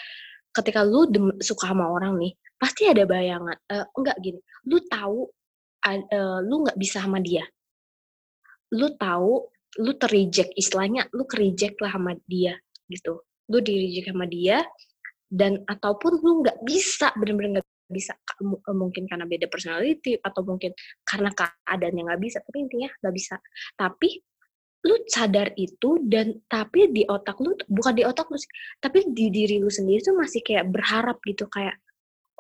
ketika 0.53 0.85
lu 0.85 1.09
suka 1.41 1.73
sama 1.73 1.89
orang 1.89 2.21
nih 2.21 2.33
pasti 2.61 2.87
ada 2.87 3.03
bayangan 3.09 3.57
eh, 3.73 3.87
enggak 3.99 4.17
gini 4.23 4.39
lu 4.71 4.79
tahu 4.87 5.27
eh, 5.87 6.39
lu 6.47 6.67
nggak 6.67 6.79
bisa 6.79 7.03
sama 7.03 7.19
dia. 7.19 7.43
Lu 8.73 8.95
tahu 8.97 9.53
lu 9.81 9.97
terreject 9.97 10.53
istilahnya 10.53 11.09
lu 11.17 11.25
kereject 11.25 11.81
lah 11.81 11.97
sama 11.97 12.13
dia 12.29 12.57
gitu. 12.89 13.25
Lu 13.49 13.59
direject 13.61 14.13
sama 14.13 14.29
dia 14.29 14.61
dan 15.33 15.65
ataupun 15.65 16.21
lu 16.21 16.33
nggak 16.45 16.61
bisa 16.65 17.11
bener-bener 17.17 17.61
nggak 17.61 17.69
bisa. 17.89 18.13
Eh, 18.17 18.77
mungkin 18.77 19.09
karena 19.09 19.25
beda 19.25 19.47
personality 19.49 20.21
atau 20.21 20.45
mungkin 20.45 20.77
karena 21.05 21.33
keadaan 21.33 21.95
yang 21.97 22.07
nggak 22.13 22.23
bisa 22.23 22.39
tapi 22.45 22.59
intinya 22.69 22.91
nggak 23.01 23.15
bisa. 23.17 23.37
Tapi 23.77 24.11
lu 24.83 24.99
sadar 25.07 25.55
itu 25.55 26.03
dan 26.11 26.43
tapi 26.51 26.91
di 26.91 27.07
otak 27.07 27.39
lu 27.39 27.55
bukan 27.71 27.95
di 27.95 28.03
otak 28.03 28.27
lu 28.35 28.39
tapi 28.83 29.07
di 29.15 29.31
diri 29.31 29.63
lu 29.63 29.71
sendiri 29.71 30.03
tuh 30.03 30.19
masih 30.19 30.43
kayak 30.43 30.67
berharap 30.75 31.23
gitu 31.23 31.47
kayak 31.47 31.79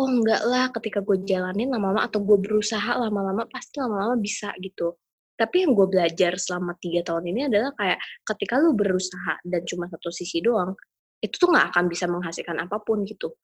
oh 0.00 0.08
enggak 0.08 0.42
lah 0.48 0.72
ketika 0.72 1.04
gue 1.04 1.20
jalanin 1.28 1.68
lama-lama 1.68 2.08
atau 2.08 2.24
gue 2.24 2.38
berusaha 2.40 2.92
lama-lama 2.96 3.44
pasti 3.48 3.82
lama-lama 3.82 4.16
bisa 4.16 4.52
gitu. 4.60 4.96
Tapi 5.36 5.66
yang 5.66 5.72
gue 5.74 5.86
belajar 5.88 6.38
selama 6.38 6.76
tiga 6.78 7.02
tahun 7.02 7.24
ini 7.32 7.40
adalah 7.50 7.72
kayak 7.76 7.98
ketika 8.24 8.62
lu 8.62 8.72
berusaha 8.76 9.40
dan 9.42 9.62
cuma 9.68 9.88
satu 9.90 10.08
sisi 10.12 10.38
doang 10.44 10.76
itu 11.22 11.34
tuh 11.38 11.48
nggak 11.54 11.66
akan 11.74 11.84
bisa 11.90 12.04
menghasilkan 12.10 12.56
apa 12.62 12.76
pun 12.82 13.04
gitu. 13.04 13.34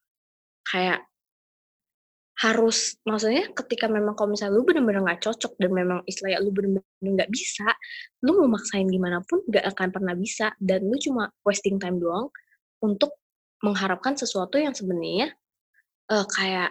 Kayak 0.64 1.08
harus 2.38 2.94
maksudnya 3.02 3.50
ketika 3.50 3.90
memang 3.90 4.14
kalau 4.14 4.30
misalnya 4.30 4.54
lu 4.54 4.62
bener-bener 4.62 5.02
nggak 5.02 5.26
cocok 5.26 5.58
dan 5.58 5.74
memang 5.74 5.98
istilahnya 6.06 6.38
lu 6.38 6.54
bener-bener 6.54 6.86
nggak 7.02 7.30
bisa 7.34 7.66
lu 8.22 8.38
mau 8.38 8.54
maksain 8.54 8.86
gimana 8.86 9.18
pun 9.26 9.42
nggak 9.42 9.66
akan 9.74 9.88
pernah 9.90 10.14
bisa 10.14 10.54
dan 10.62 10.86
lu 10.86 10.94
cuma 11.02 11.34
wasting 11.42 11.82
time 11.82 11.98
doang 11.98 12.30
untuk 12.78 13.18
mengharapkan 13.66 14.14
sesuatu 14.14 14.54
yang 14.54 14.70
sebenarnya 14.70 15.34
eh, 16.12 16.26
kayak 16.26 16.70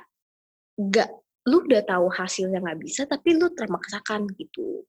nggak 0.77 1.09
lu 1.47 1.63
udah 1.63 1.83
tahu 1.87 2.07
hasilnya 2.11 2.59
nggak 2.59 2.79
bisa 2.83 3.01
tapi 3.07 3.37
lu 3.37 3.47
termaksakan 3.53 4.27
gitu 4.35 4.83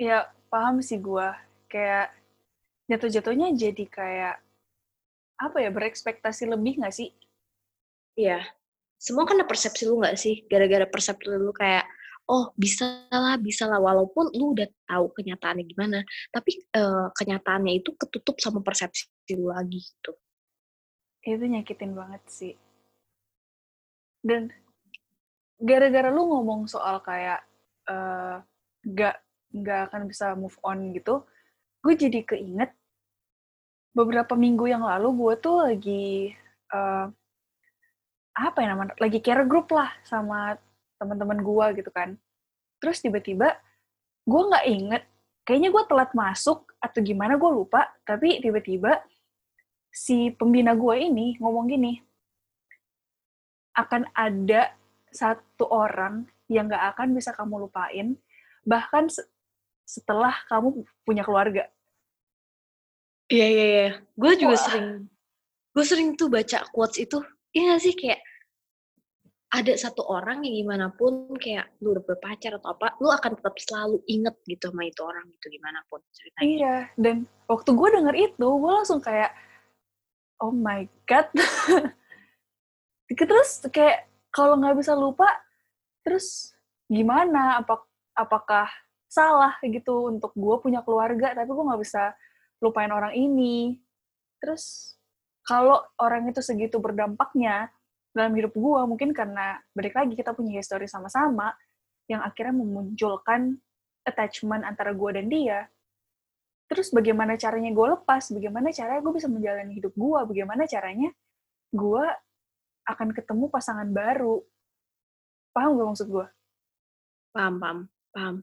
Ya, 0.00 0.34
paham 0.48 0.82
sih 0.82 0.98
gua. 0.98 1.36
Kayak 1.70 2.16
jatuh-jatuhnya 2.90 3.54
jadi 3.54 3.84
kayak 3.86 4.36
apa 5.38 5.56
ya 5.62 5.70
berekspektasi 5.70 6.48
lebih 6.48 6.80
nggak 6.82 6.96
sih? 6.96 7.12
Iya 8.18 8.42
semua 9.02 9.26
ada 9.26 9.42
persepsi 9.42 9.82
lu 9.90 9.98
nggak 9.98 10.14
sih 10.14 10.46
gara-gara 10.46 10.86
persepsi 10.86 11.26
lu 11.26 11.50
kayak 11.50 11.82
oh 12.30 12.54
bisa 12.54 13.10
lah 13.10 13.34
bisa 13.34 13.66
lah 13.66 13.82
walaupun 13.82 14.30
lu 14.30 14.54
udah 14.54 14.70
tahu 14.86 15.10
kenyataannya 15.18 15.66
gimana 15.66 15.98
tapi 16.30 16.62
eh, 16.70 17.06
kenyataannya 17.10 17.82
itu 17.82 17.98
ketutup 17.98 18.38
sama 18.38 18.62
persepsi 18.62 19.10
lu 19.34 19.50
lagi 19.50 19.82
gitu 19.82 20.14
Itu 21.22 21.46
nyakitin 21.46 21.94
banget 21.94 22.22
sih. 22.26 22.54
Dan 24.22 24.54
gara-gara 25.58 26.08
lu 26.14 26.26
ngomong 26.30 26.70
soal 26.70 27.02
kayak 27.02 27.42
eh, 27.90 28.36
nggak 28.86 29.16
nggak 29.52 29.80
akan 29.90 30.02
bisa 30.08 30.32
move 30.38 30.56
on 30.64 30.94
gitu, 30.96 31.26
gue 31.84 31.94
jadi 31.98 32.24
keinget 32.24 32.72
beberapa 33.92 34.32
minggu 34.32 34.64
yang 34.70 34.86
lalu 34.86 35.12
gue 35.12 35.34
tuh 35.42 35.56
lagi 35.68 36.32
eh, 36.72 37.06
apa 38.32 38.58
ya 38.64 38.72
namanya 38.72 38.96
lagi 38.96 39.20
care 39.20 39.44
group 39.44 39.68
lah 39.74 39.92
sama 40.08 40.56
teman-teman 40.96 41.42
gue 41.42 41.66
gitu 41.82 41.90
kan. 41.92 42.16
Terus 42.80 43.02
tiba-tiba 43.02 43.58
gue 44.22 44.42
nggak 44.48 44.66
inget, 44.70 45.02
kayaknya 45.42 45.70
gue 45.74 45.82
telat 45.90 46.10
masuk 46.14 46.70
atau 46.78 46.98
gimana 47.02 47.34
gue 47.38 47.50
lupa, 47.50 47.90
tapi 48.06 48.38
tiba-tiba 48.38 49.02
si 49.92 50.32
pembina 50.32 50.72
gue 50.72 50.94
ini 50.96 51.36
ngomong 51.38 51.68
gini, 51.68 52.00
akan 53.72 54.08
ada 54.12 54.72
satu 55.08 55.68
orang 55.68 56.24
yang 56.48 56.68
gak 56.68 56.96
akan 56.96 57.16
bisa 57.16 57.32
kamu 57.32 57.68
lupain, 57.68 58.16
bahkan 58.64 59.08
se- 59.08 59.28
setelah 59.82 60.32
kamu 60.48 60.84
punya 61.04 61.24
keluarga. 61.24 61.68
iya 63.32 63.46
iya 63.48 63.64
iya 63.64 63.88
gue 64.12 64.32
juga 64.36 64.56
Wah. 64.56 64.64
sering 64.68 64.88
gue 65.72 65.84
sering 65.88 66.08
tuh 66.20 66.28
baca 66.28 66.68
quotes 66.68 67.00
itu 67.00 67.16
iya 67.56 67.72
gak 67.72 67.80
sih 67.80 67.96
kayak 67.96 68.20
ada 69.52 69.72
satu 69.76 70.04
orang 70.08 70.44
yang 70.44 70.64
gimana 70.64 70.92
pun 70.92 71.32
kayak 71.36 71.72
lu 71.80 71.92
udah 71.96 72.04
berpacar 72.04 72.56
atau 72.56 72.72
apa 72.72 72.96
lu 73.00 73.08
akan 73.08 73.36
tetap 73.36 73.56
selalu 73.56 74.04
inget 74.08 74.36
gitu 74.44 74.68
sama 74.68 74.84
itu 74.84 75.00
orang 75.04 75.24
gitu 75.32 75.46
gimana 75.48 75.80
pun 75.88 76.00
ceritanya 76.12 76.44
Iya, 76.44 76.76
dan 76.96 77.16
waktu 77.48 77.70
gue 77.76 77.88
denger 77.92 78.14
itu, 78.16 78.46
gue 78.48 78.72
langsung 78.72 79.00
kayak, 79.04 79.32
oh 80.40 80.52
my 80.52 80.88
god. 81.04 81.28
terus 83.18 83.62
kayak 83.68 84.08
kalau 84.32 84.56
nggak 84.58 84.78
bisa 84.78 84.96
lupa, 84.96 85.28
terus 86.06 86.54
gimana? 86.86 87.60
Apa, 87.62 87.82
apakah 88.16 88.68
salah 89.10 89.56
gitu 89.64 90.08
untuk 90.08 90.32
gue 90.32 90.56
punya 90.62 90.80
keluarga, 90.80 91.36
tapi 91.36 91.50
gue 91.52 91.64
nggak 91.68 91.82
bisa 91.82 92.14
lupain 92.64 92.90
orang 92.90 93.12
ini. 93.12 93.76
Terus 94.40 94.96
kalau 95.44 95.82
orang 95.98 96.30
itu 96.30 96.40
segitu 96.40 96.78
berdampaknya 96.78 97.68
dalam 98.14 98.32
hidup 98.36 98.54
gue, 98.54 98.80
mungkin 98.88 99.10
karena 99.12 99.58
balik 99.76 99.96
lagi 99.98 100.14
kita 100.16 100.32
punya 100.32 100.60
history 100.60 100.86
sama-sama, 100.86 101.52
yang 102.08 102.22
akhirnya 102.24 102.54
memunculkan 102.56 103.58
attachment 104.02 104.66
antara 104.66 104.90
gue 104.92 105.10
dan 105.14 105.26
dia 105.30 105.70
terus 106.72 106.88
bagaimana 106.88 107.36
caranya 107.36 107.68
gue 107.68 107.86
lepas, 108.00 108.32
bagaimana 108.32 108.72
caranya 108.72 109.04
gue 109.04 109.12
bisa 109.12 109.28
menjalani 109.28 109.76
hidup 109.76 109.92
gue, 109.92 110.20
bagaimana 110.24 110.64
caranya 110.64 111.12
gue 111.68 112.04
akan 112.86 113.08
ketemu 113.14 113.48
pasangan 113.48 113.88
baru. 113.90 114.42
Paham 115.52 115.76
gak 115.76 115.88
maksud 115.92 116.08
gue? 116.08 116.26
paham 117.32 117.56
paham 117.58 117.78
paham. 118.12 118.36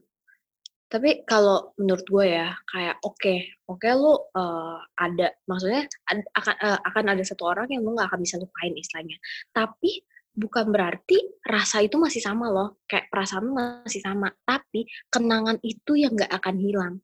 Tapi 0.90 1.22
kalau 1.22 1.70
menurut 1.78 2.02
gue 2.02 2.26
ya 2.34 2.50
kayak 2.66 2.98
oke 3.06 3.62
oke 3.70 3.88
lu 3.94 4.14
eh, 4.34 4.78
ada 4.98 5.26
maksudnya 5.46 5.86
ad- 6.10 6.30
akan 6.34 6.54
eh, 6.58 6.80
akan 6.82 7.04
ada 7.14 7.22
satu 7.22 7.46
orang 7.46 7.70
yang 7.70 7.86
lu 7.86 7.94
nggak 7.94 8.10
akan 8.10 8.20
bisa 8.26 8.36
lupain 8.42 8.74
istilahnya. 8.74 9.16
Tapi 9.54 10.02
bukan 10.34 10.74
berarti 10.74 11.18
rasa 11.46 11.82
itu 11.86 11.94
masih 11.94 12.18
sama 12.18 12.50
loh 12.50 12.82
kayak 12.90 13.06
perasaan 13.06 13.54
masih 13.54 14.02
sama. 14.02 14.34
Tapi 14.42 14.82
kenangan 15.06 15.62
itu 15.62 15.94
yang 15.94 16.18
nggak 16.18 16.32
akan 16.42 16.56
hilang. 16.58 16.94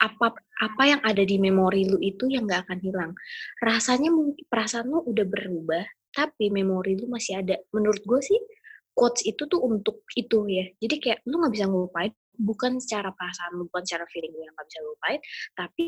Apa 0.00 0.32
apa 0.64 0.82
yang 0.88 1.00
ada 1.04 1.20
di 1.20 1.36
memori 1.36 1.84
lu 1.84 2.00
itu 2.00 2.24
yang 2.24 2.48
nggak 2.48 2.64
akan 2.64 2.80
hilang. 2.80 3.12
Rasanya 3.60 4.08
mungkin 4.08 4.48
perasaan 4.48 4.88
lu 4.88 5.04
udah 5.04 5.26
berubah 5.28 5.84
tapi 6.10 6.50
memori 6.50 6.98
lu 6.98 7.06
masih 7.10 7.40
ada. 7.42 7.56
Menurut 7.74 8.02
gue 8.02 8.20
sih 8.22 8.40
quotes 8.94 9.22
itu 9.24 9.46
tuh 9.46 9.62
untuk 9.62 10.04
itu 10.18 10.46
ya. 10.50 10.66
Jadi 10.76 10.96
kayak 11.00 11.18
lu 11.26 11.40
nggak 11.40 11.54
bisa 11.54 11.66
ngelupain 11.70 12.12
bukan 12.40 12.80
secara 12.80 13.12
perasaan 13.12 13.60
bukan 13.68 13.82
secara 13.84 14.04
feeling 14.08 14.32
lu 14.32 14.42
yang 14.44 14.54
nggak 14.56 14.68
bisa 14.72 14.80
lupain 14.80 15.20
tapi 15.52 15.86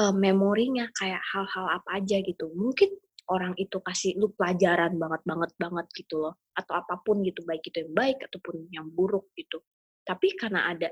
uh, 0.00 0.14
memorinya 0.16 0.88
kayak 0.96 1.22
hal-hal 1.32 1.66
apa 1.70 2.02
aja 2.02 2.16
gitu. 2.20 2.52
Mungkin 2.52 2.90
orang 3.26 3.58
itu 3.58 3.82
kasih 3.82 4.14
lu 4.18 4.30
pelajaran 4.34 4.94
banget 4.98 5.22
banget 5.26 5.50
banget 5.58 5.86
gitu 5.94 6.22
loh. 6.22 6.34
Atau 6.54 6.76
apa 6.76 7.00
pun 7.02 7.22
gitu 7.22 7.42
baik 7.46 7.64
itu 7.66 7.82
yang 7.86 7.92
baik 7.94 8.18
ataupun 8.26 8.54
yang 8.70 8.86
buruk 8.90 9.30
gitu. 9.38 9.62
Tapi 10.06 10.34
karena 10.38 10.70
ada 10.70 10.90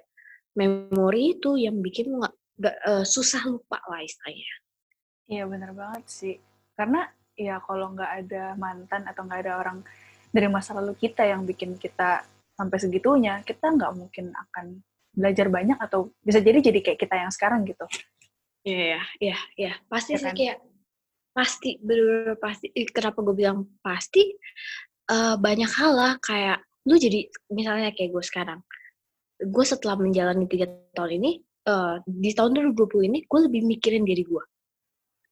memori 0.54 1.38
itu 1.38 1.58
yang 1.58 1.82
bikin 1.82 2.14
lu 2.14 2.22
nggak 2.22 2.76
uh, 2.86 3.04
susah 3.04 3.42
lupa 3.50 3.82
lah 3.90 4.00
istilahnya. 4.02 4.54
Iya 5.24 5.44
bener 5.48 5.72
banget 5.72 6.04
sih. 6.06 6.36
Karena 6.74 7.06
ya 7.34 7.58
kalau 7.62 7.94
nggak 7.94 8.12
ada 8.24 8.54
mantan 8.54 9.02
atau 9.10 9.26
nggak 9.26 9.40
ada 9.46 9.52
orang 9.58 9.78
dari 10.34 10.50
masa 10.50 10.74
lalu 10.74 10.98
kita 10.98 11.22
yang 11.22 11.46
bikin 11.46 11.78
kita 11.78 12.26
sampai 12.54 12.78
segitunya, 12.78 13.42
kita 13.46 13.70
nggak 13.70 13.92
mungkin 13.94 14.34
akan 14.34 14.82
belajar 15.14 15.46
banyak 15.46 15.78
atau 15.78 16.10
bisa 16.22 16.42
jadi 16.42 16.58
jadi 16.58 16.80
kayak 16.82 16.98
kita 16.98 17.14
yang 17.14 17.30
sekarang 17.30 17.62
gitu. 17.66 17.86
Iya, 18.66 18.98
iya, 19.22 19.38
iya. 19.54 19.72
Pasti 19.86 20.18
ya 20.18 20.18
sih 20.18 20.26
kan? 20.26 20.34
kayak 20.34 20.58
pasti 21.34 21.70
bener, 21.78 22.34
pasti. 22.42 22.66
Kenapa 22.90 23.22
gue 23.22 23.34
bilang 23.34 23.66
pasti? 23.78 24.34
Uh, 25.04 25.36
banyak 25.36 25.68
hal 25.68 25.92
lah 25.92 26.12
kayak 26.24 26.64
lu 26.88 26.96
jadi 26.96 27.28
misalnya 27.54 27.94
kayak 27.94 28.10
gue 28.10 28.24
sekarang. 28.26 28.60
Gue 29.38 29.62
setelah 29.66 29.94
menjalani 29.98 30.50
tiga 30.50 30.66
tahun 30.96 31.22
ini, 31.22 31.30
uh, 31.68 32.00
di 32.06 32.30
tahun 32.34 32.74
2020 32.74 33.10
ini 33.10 33.18
gue 33.26 33.40
lebih 33.50 33.62
mikirin 33.66 34.02
diri 34.06 34.24
gue 34.24 34.44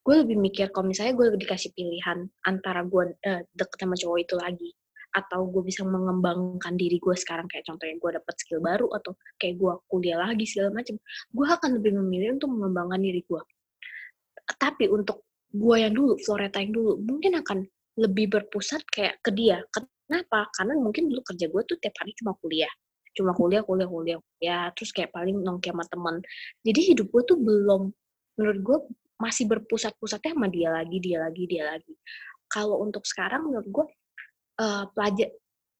gue 0.02 0.14
lebih 0.26 0.37
mikir 0.38 0.75
kalau 0.75 0.90
misalnya 0.90 1.14
gue 1.14 1.38
dikasih 1.38 1.71
pilihan 1.75 2.26
antara 2.42 2.82
gue 2.82 3.14
uh, 3.14 3.42
deket 3.54 3.78
sama 3.78 3.94
cowok 3.94 4.18
itu 4.18 4.35
lagi 4.35 4.71
atau 5.12 5.44
gue 5.44 5.62
bisa 5.62 5.85
mengembangkan 5.85 6.73
diri 6.75 6.97
gue 6.97 7.12
sekarang 7.12 7.44
kayak 7.47 7.68
contohnya 7.68 8.00
gue 8.00 8.11
dapet 8.16 8.35
skill 8.40 8.64
baru 8.64 8.88
atau 8.97 9.12
kayak 9.37 9.61
gue 9.61 9.73
kuliah 9.92 10.18
lagi 10.18 10.49
segala 10.49 10.73
macam 10.73 10.97
gue 11.30 11.47
akan 11.47 11.71
lebih 11.78 11.92
memilih 12.00 12.40
untuk 12.40 12.49
mengembangkan 12.49 13.00
diri 13.04 13.21
gue 13.23 13.42
tapi 14.56 14.88
untuk 14.88 15.28
gue 15.52 15.76
yang 15.76 15.92
dulu 15.92 16.16
Floreta 16.25 16.59
yang 16.64 16.73
dulu 16.73 16.97
mungkin 17.04 17.38
akan 17.44 17.59
lebih 18.00 18.32
berpusat 18.32 18.82
kayak 18.88 19.21
ke 19.21 19.30
dia. 19.37 19.61
Kenapa? 19.73 20.49
Karena 20.56 20.76
mungkin 20.80 21.12
dulu 21.12 21.21
kerja 21.25 21.47
gue 21.49 21.62
tuh 21.68 21.76
tiap 21.76 21.92
hari 22.00 22.16
cuma 22.16 22.32
kuliah. 22.40 22.73
Cuma 23.12 23.37
kuliah 23.37 23.61
kuliah 23.61 23.88
kuliah 23.88 24.18
ya 24.40 24.73
terus 24.73 24.90
kayak 24.97 25.12
paling 25.12 25.37
nongki 25.44 25.68
sama 25.68 25.85
temen. 25.85 26.16
Jadi 26.64 26.80
hidup 26.97 27.06
gue 27.12 27.23
tuh 27.28 27.37
belum 27.37 27.92
menurut 28.40 28.59
gue 28.64 28.78
masih 29.22 29.46
berpusat-pusatnya 29.46 30.34
sama 30.34 30.50
dia 30.50 30.74
lagi, 30.74 30.98
dia 30.98 31.22
lagi, 31.22 31.46
dia 31.46 31.62
lagi. 31.70 31.94
Kalau 32.50 32.82
untuk 32.82 33.06
sekarang 33.06 33.46
menurut 33.46 33.68
gue 33.70 33.86
uh, 34.58 34.84
pelajar 34.90 35.30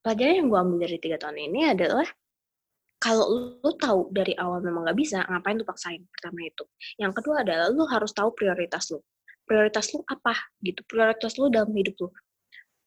pelajaran 0.03 0.35
yang 0.43 0.49
gue 0.51 0.59
ambil 0.59 0.79
dari 0.87 0.99
tiga 1.03 1.17
tahun 1.19 1.39
ini 1.51 1.61
adalah 1.75 2.07
kalau 3.03 3.59
lu 3.59 3.73
tahu 3.83 4.15
dari 4.15 4.39
awal 4.39 4.63
memang 4.63 4.87
gak 4.87 4.95
bisa, 4.95 5.27
ngapain 5.27 5.59
lu 5.59 5.67
paksain? 5.67 6.07
Pertama 6.07 6.47
itu. 6.47 6.63
Yang 7.03 7.19
kedua 7.19 7.43
adalah 7.43 7.67
lu 7.75 7.83
harus 7.91 8.15
tahu 8.15 8.31
prioritas 8.31 8.95
lu. 8.95 9.03
Prioritas 9.43 9.91
lu 9.91 10.07
apa 10.07 10.39
gitu? 10.63 10.87
Prioritas 10.87 11.35
lu 11.35 11.51
dalam 11.51 11.75
hidup 11.75 11.99
lu. 11.99 12.09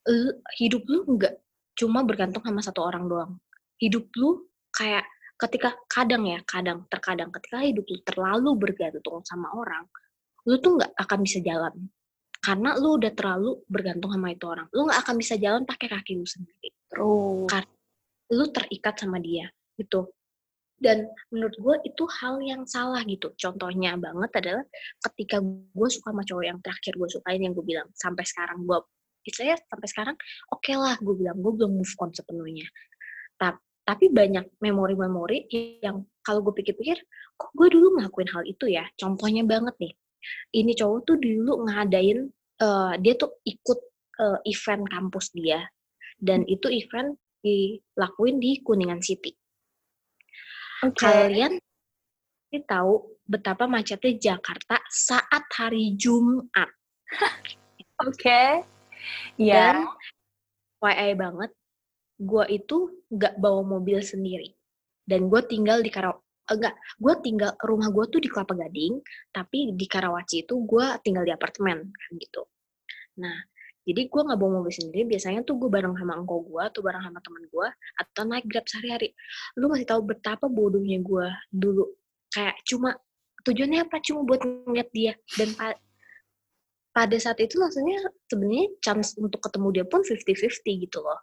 lu 0.07 0.31
hidup 0.55 0.87
lu 0.87 1.03
nggak 1.19 1.35
cuma 1.75 2.07
bergantung 2.07 2.39
sama 2.47 2.63
satu 2.63 2.87
orang 2.87 3.11
doang. 3.11 3.31
Hidup 3.75 4.07
lu 4.15 4.47
kayak 4.71 5.03
ketika 5.35 5.75
kadang 5.91 6.23
ya, 6.23 6.39
kadang 6.47 6.87
terkadang 6.87 7.27
ketika 7.35 7.59
hidup 7.59 7.83
lu 7.83 7.99
terlalu 8.07 8.55
bergantung 8.55 9.19
sama 9.27 9.51
orang, 9.51 9.83
lu 10.45 10.55
tuh 10.61 10.77
nggak 10.77 10.91
akan 10.93 11.19
bisa 11.25 11.41
jalan 11.41 11.73
karena 12.45 12.77
lu 12.77 13.01
udah 13.01 13.11
terlalu 13.17 13.51
bergantung 13.65 14.13
sama 14.13 14.29
itu 14.29 14.45
orang. 14.45 14.69
Lu 14.69 14.85
nggak 14.85 15.01
akan 15.01 15.15
bisa 15.17 15.33
jalan 15.41 15.65
pakai 15.65 15.89
kaki 15.89 16.13
lu 16.13 16.27
sendiri. 16.29 16.69
Oh. 16.95 17.43
karena 17.49 17.73
lu 18.31 18.45
terikat 18.53 18.95
sama 19.01 19.17
dia 19.17 19.49
gitu. 19.75 20.13
Dan 20.77 21.09
menurut 21.33 21.55
gue 21.57 21.75
itu 21.89 22.03
hal 22.21 22.37
yang 22.45 22.69
salah 22.69 23.01
gitu. 23.09 23.33
Contohnya 23.33 23.97
banget 23.97 24.29
adalah 24.37 24.63
ketika 25.09 25.41
gue 25.41 25.89
suka 25.89 26.13
sama 26.13 26.21
cowok 26.21 26.45
yang 26.45 26.59
terakhir 26.61 26.93
gue 26.93 27.09
sukain 27.09 27.41
yang 27.41 27.53
gue 27.57 27.65
bilang 27.65 27.89
sampai 27.97 28.23
sekarang 28.23 28.61
gue 28.63 28.77
istilahnya 29.25 29.57
sampai 29.65 29.87
sekarang 29.89 30.15
oke 30.53 30.61
okay 30.61 30.77
lah 30.77 30.93
gue 31.01 31.15
bilang 31.17 31.41
gue 31.41 31.49
belum 31.49 31.81
move 31.81 31.93
on 31.97 32.13
sepenuhnya. 32.13 32.69
Tapi 33.41 33.57
tapi 33.85 34.09
banyak 34.09 34.57
memori-memori 34.65 35.45
yang 35.77 36.01
kalau 36.25 36.41
gue 36.41 36.57
pikir-pikir 36.57 36.97
kok 37.37 37.53
gue 37.53 37.69
dulu 37.69 37.97
ngelakuin 37.97 38.29
hal 38.33 38.43
itu 38.45 38.65
ya? 38.65 38.85
Contohnya 38.97 39.45
banget 39.45 39.77
nih 39.77 39.93
ini 40.55 40.71
cowok 40.73 40.99
tuh 41.07 41.17
dulu 41.19 41.67
ngadain 41.67 42.29
uh, 42.61 42.93
dia 42.99 43.13
tuh 43.19 43.39
ikut 43.43 43.79
uh, 44.21 44.39
event 44.47 44.83
kampus 44.87 45.31
dia 45.35 45.63
dan 46.19 46.43
hmm. 46.43 46.53
itu 46.55 46.67
event 46.71 47.09
dilakuin 47.45 48.41
di 48.41 48.57
Kuningan 48.65 49.03
City. 49.05 49.29
Okay. 50.81 51.29
Kalian 51.29 51.61
tahu 52.65 53.19
betapa 53.27 53.67
macetnya 53.67 54.15
Jakarta 54.15 54.79
saat 54.87 55.43
hari 55.53 55.93
Jumat. 55.99 56.71
Oke. 58.07 58.15
okay. 58.15 58.49
Ya. 59.35 59.75
Dan 59.75 59.91
YI 60.79 61.11
banget, 61.19 61.51
gue 62.17 62.45
itu 62.49 62.77
nggak 63.11 63.35
bawa 63.37 63.61
mobil 63.65 63.99
sendiri. 63.99 64.55
Dan 65.05 65.27
gue 65.29 65.41
tinggal 65.45 65.83
di 65.83 65.91
Karaw 65.91 66.24
enggak 66.45 66.75
gue 67.01 67.13
tinggal 67.25 67.51
rumah 67.65 67.89
gue 67.89 68.05
tuh 68.09 68.19
di 68.21 68.29
Kelapa 68.29 68.53
Gading 68.53 69.01
tapi 69.33 69.73
di 69.73 69.85
Karawaci 69.89 70.45
itu 70.45 70.61
gue 70.61 70.85
tinggal 71.01 71.25
di 71.25 71.33
apartemen 71.33 71.89
kan 71.89 72.11
gitu. 72.21 72.45
Nah 73.21 73.37
jadi 73.85 74.09
gue 74.09 74.21
nggak 74.25 74.39
bawa 74.41 74.61
mobil 74.61 74.73
sendiri 74.73 75.05
biasanya 75.05 75.45
tuh 75.45 75.61
gue 75.61 75.69
bareng 75.69 75.93
sama 75.93 76.17
engkau 76.17 76.41
gue 76.41 76.61
atau 76.61 76.81
bareng 76.81 77.05
sama 77.05 77.21
teman 77.21 77.43
gue 77.45 77.67
atau 78.01 78.21
naik 78.25 78.45
grab 78.49 78.65
sehari-hari. 78.65 79.13
Lu 79.61 79.69
masih 79.69 79.85
tahu 79.85 80.01
betapa 80.05 80.49
bodohnya 80.49 80.97
gue 81.01 81.27
dulu. 81.53 81.93
Kayak 82.33 82.57
cuma 82.65 82.97
tujuannya 83.45 83.85
apa? 83.85 84.01
Cuma 84.01 84.25
buat 84.25 84.41
ngeliat 84.41 84.89
dia. 84.89 85.13
Dan 85.37 85.53
pa 85.53 85.77
pada 86.95 87.17
saat 87.19 87.37
itu 87.43 87.59
maksudnya 87.61 87.99
sebenarnya 88.31 88.71
chance 88.79 89.13
untuk 89.19 89.43
ketemu 89.43 89.67
dia 89.69 89.85
pun 89.85 90.01
50-50 90.01 90.85
gitu 90.89 90.97
loh. 91.05 91.19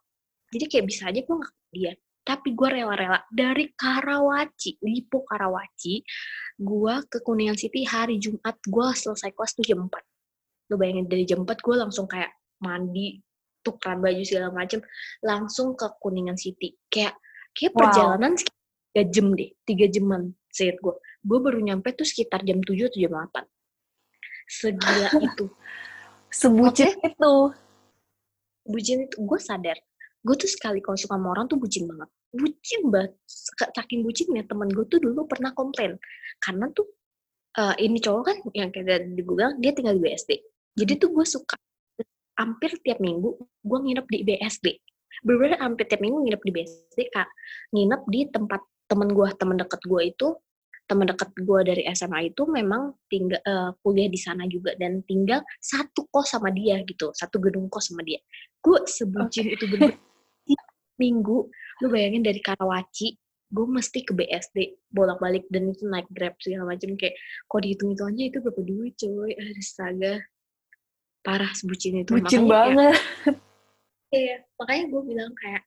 Jadi 0.55 0.65
kayak 0.71 0.87
bisa 0.87 1.11
aja 1.11 1.19
gue 1.19 1.35
nggak 1.35 1.55
dia 1.75 1.93
tapi 2.23 2.55
gue 2.55 2.69
rela-rela 2.71 3.19
dari 3.29 3.75
Karawaci, 3.75 4.79
Lipo 4.87 5.27
Karawaci, 5.27 6.07
gue 6.55 6.95
ke 7.11 7.19
Kuningan 7.19 7.59
City 7.59 7.83
hari 7.83 8.23
Jumat, 8.23 8.63
gue 8.63 8.87
selesai 8.95 9.35
kelas 9.35 9.59
tuh 9.59 9.67
jam 9.67 9.91
4. 9.91 10.71
Lo 10.71 10.79
bayangin 10.79 11.11
dari 11.11 11.27
jam 11.27 11.43
4 11.43 11.59
gue 11.59 11.77
langsung 11.77 12.07
kayak 12.07 12.31
mandi, 12.63 13.19
tukeran 13.67 13.99
baju 13.99 14.23
segala 14.23 14.55
macem, 14.55 14.79
langsung 15.19 15.75
ke 15.75 15.87
Kuningan 15.99 16.39
City. 16.39 16.79
Kayak 16.87 17.19
kayak 17.51 17.75
perjalanan 17.75 18.39
wow. 18.39 19.03
3 19.03 19.15
jam 19.15 19.27
deh, 19.35 19.51
3 19.67 19.95
jaman 19.99 20.23
seinget 20.47 20.79
gue. 20.79 20.95
Gue 21.27 21.39
baru 21.43 21.59
nyampe 21.59 21.91
tuh 21.99 22.07
sekitar 22.07 22.47
jam 22.47 22.63
7 22.63 22.87
atau 22.87 22.99
jam 23.03 23.13
8. 23.19 23.43
Segila 24.47 25.09
itu. 25.27 25.47
Sebucin 26.31 26.95
itu. 27.03 27.35
Bucin 28.63 29.11
itu, 29.11 29.19
gue 29.19 29.41
sadar 29.43 29.75
gue 30.23 30.35
tuh 30.39 30.51
sekali 30.51 30.79
kalau 30.79 30.95
suka 30.95 31.19
sama 31.19 31.35
orang 31.35 31.51
tuh 31.51 31.59
bucin 31.59 31.87
banget. 31.91 32.09
Bucin 32.31 32.83
banget. 32.89 33.13
Saking 33.75 34.07
bucinnya 34.07 34.43
temen 34.47 34.71
gue 34.71 34.87
tuh 34.87 35.03
dulu 35.03 35.27
pernah 35.27 35.51
komplain. 35.53 35.99
Karena 36.39 36.71
tuh 36.71 36.87
uh, 37.59 37.75
ini 37.77 37.99
cowok 38.01 38.23
kan 38.25 38.37
yang 38.57 38.71
kayak 38.73 39.13
di 39.13 39.21
gue 39.21 39.35
bilang 39.37 39.59
dia 39.61 39.73
tinggal 39.77 39.97
di 39.97 40.03
BSD 40.03 40.31
jadi 40.79 40.93
tuh 40.97 41.13
gue 41.13 41.27
suka 41.29 41.57
hampir 42.41 42.73
tiap 42.81 42.99
minggu 42.99 43.37
gue 43.39 43.79
nginep 43.79 44.07
di 44.09 44.19
BSD 44.25 44.67
berbeda 45.21 45.61
hampir 45.61 45.85
tiap 45.89 46.01
minggu 46.01 46.25
nginep 46.25 46.43
di 46.43 46.53
BSD 46.57 46.99
kak. 47.13 47.29
Nginep 47.77 48.03
di 48.09 48.21
tempat 48.33 48.65
temen 48.89 49.13
gue 49.13 49.29
temen 49.37 49.61
deket 49.61 49.81
gue 49.85 50.03
itu 50.09 50.29
teman 50.91 51.09
dekat 51.09 51.31
gue 51.37 51.61
dari 51.63 51.83
SMA 51.95 52.35
itu 52.35 52.43
memang 52.49 52.93
tinggal 53.07 53.39
uh, 53.47 53.71
kuliah 53.81 54.11
di 54.13 54.19
sana 54.19 54.45
juga 54.51 54.77
dan 54.77 55.01
tinggal 55.07 55.41
satu 55.63 56.05
kos 56.11 56.37
sama 56.37 56.53
dia 56.53 56.81
gitu 56.85 57.13
satu 57.13 57.39
gedung 57.39 57.69
kos 57.69 57.93
sama 57.93 58.03
dia. 58.03 58.19
Gue 58.65 58.83
sebucin 58.89 59.53
okay. 59.53 59.57
itu 59.57 59.65
bener 59.69 59.95
minggu 61.01 61.49
lu 61.83 61.87
bayangin 61.89 62.25
dari 62.25 62.41
Karawaci 62.41 63.17
gue 63.53 63.67
mesti 63.69 64.01
ke 64.01 64.17
BSD 64.17 64.89
bolak-balik 64.89 65.45
dan 65.53 65.69
itu 65.69 65.85
naik 65.85 66.09
grab 66.09 66.33
segala 66.41 66.73
macam 66.73 66.97
kayak 66.97 67.21
kok 67.45 67.61
dihitung 67.61 67.93
hitungannya 67.93 68.25
itu 68.33 68.39
berapa 68.41 68.63
duit 68.65 68.95
coy? 68.97 69.31
Astaga. 69.61 70.25
Parah 71.21 71.53
sebucin 71.53 72.01
itu. 72.01 72.17
Bucin 72.17 72.49
banget. 72.49 72.97
Iya 74.13 74.45
makanya 74.61 74.85
gue 74.93 75.03
bilang 75.09 75.33
kayak 75.33 75.65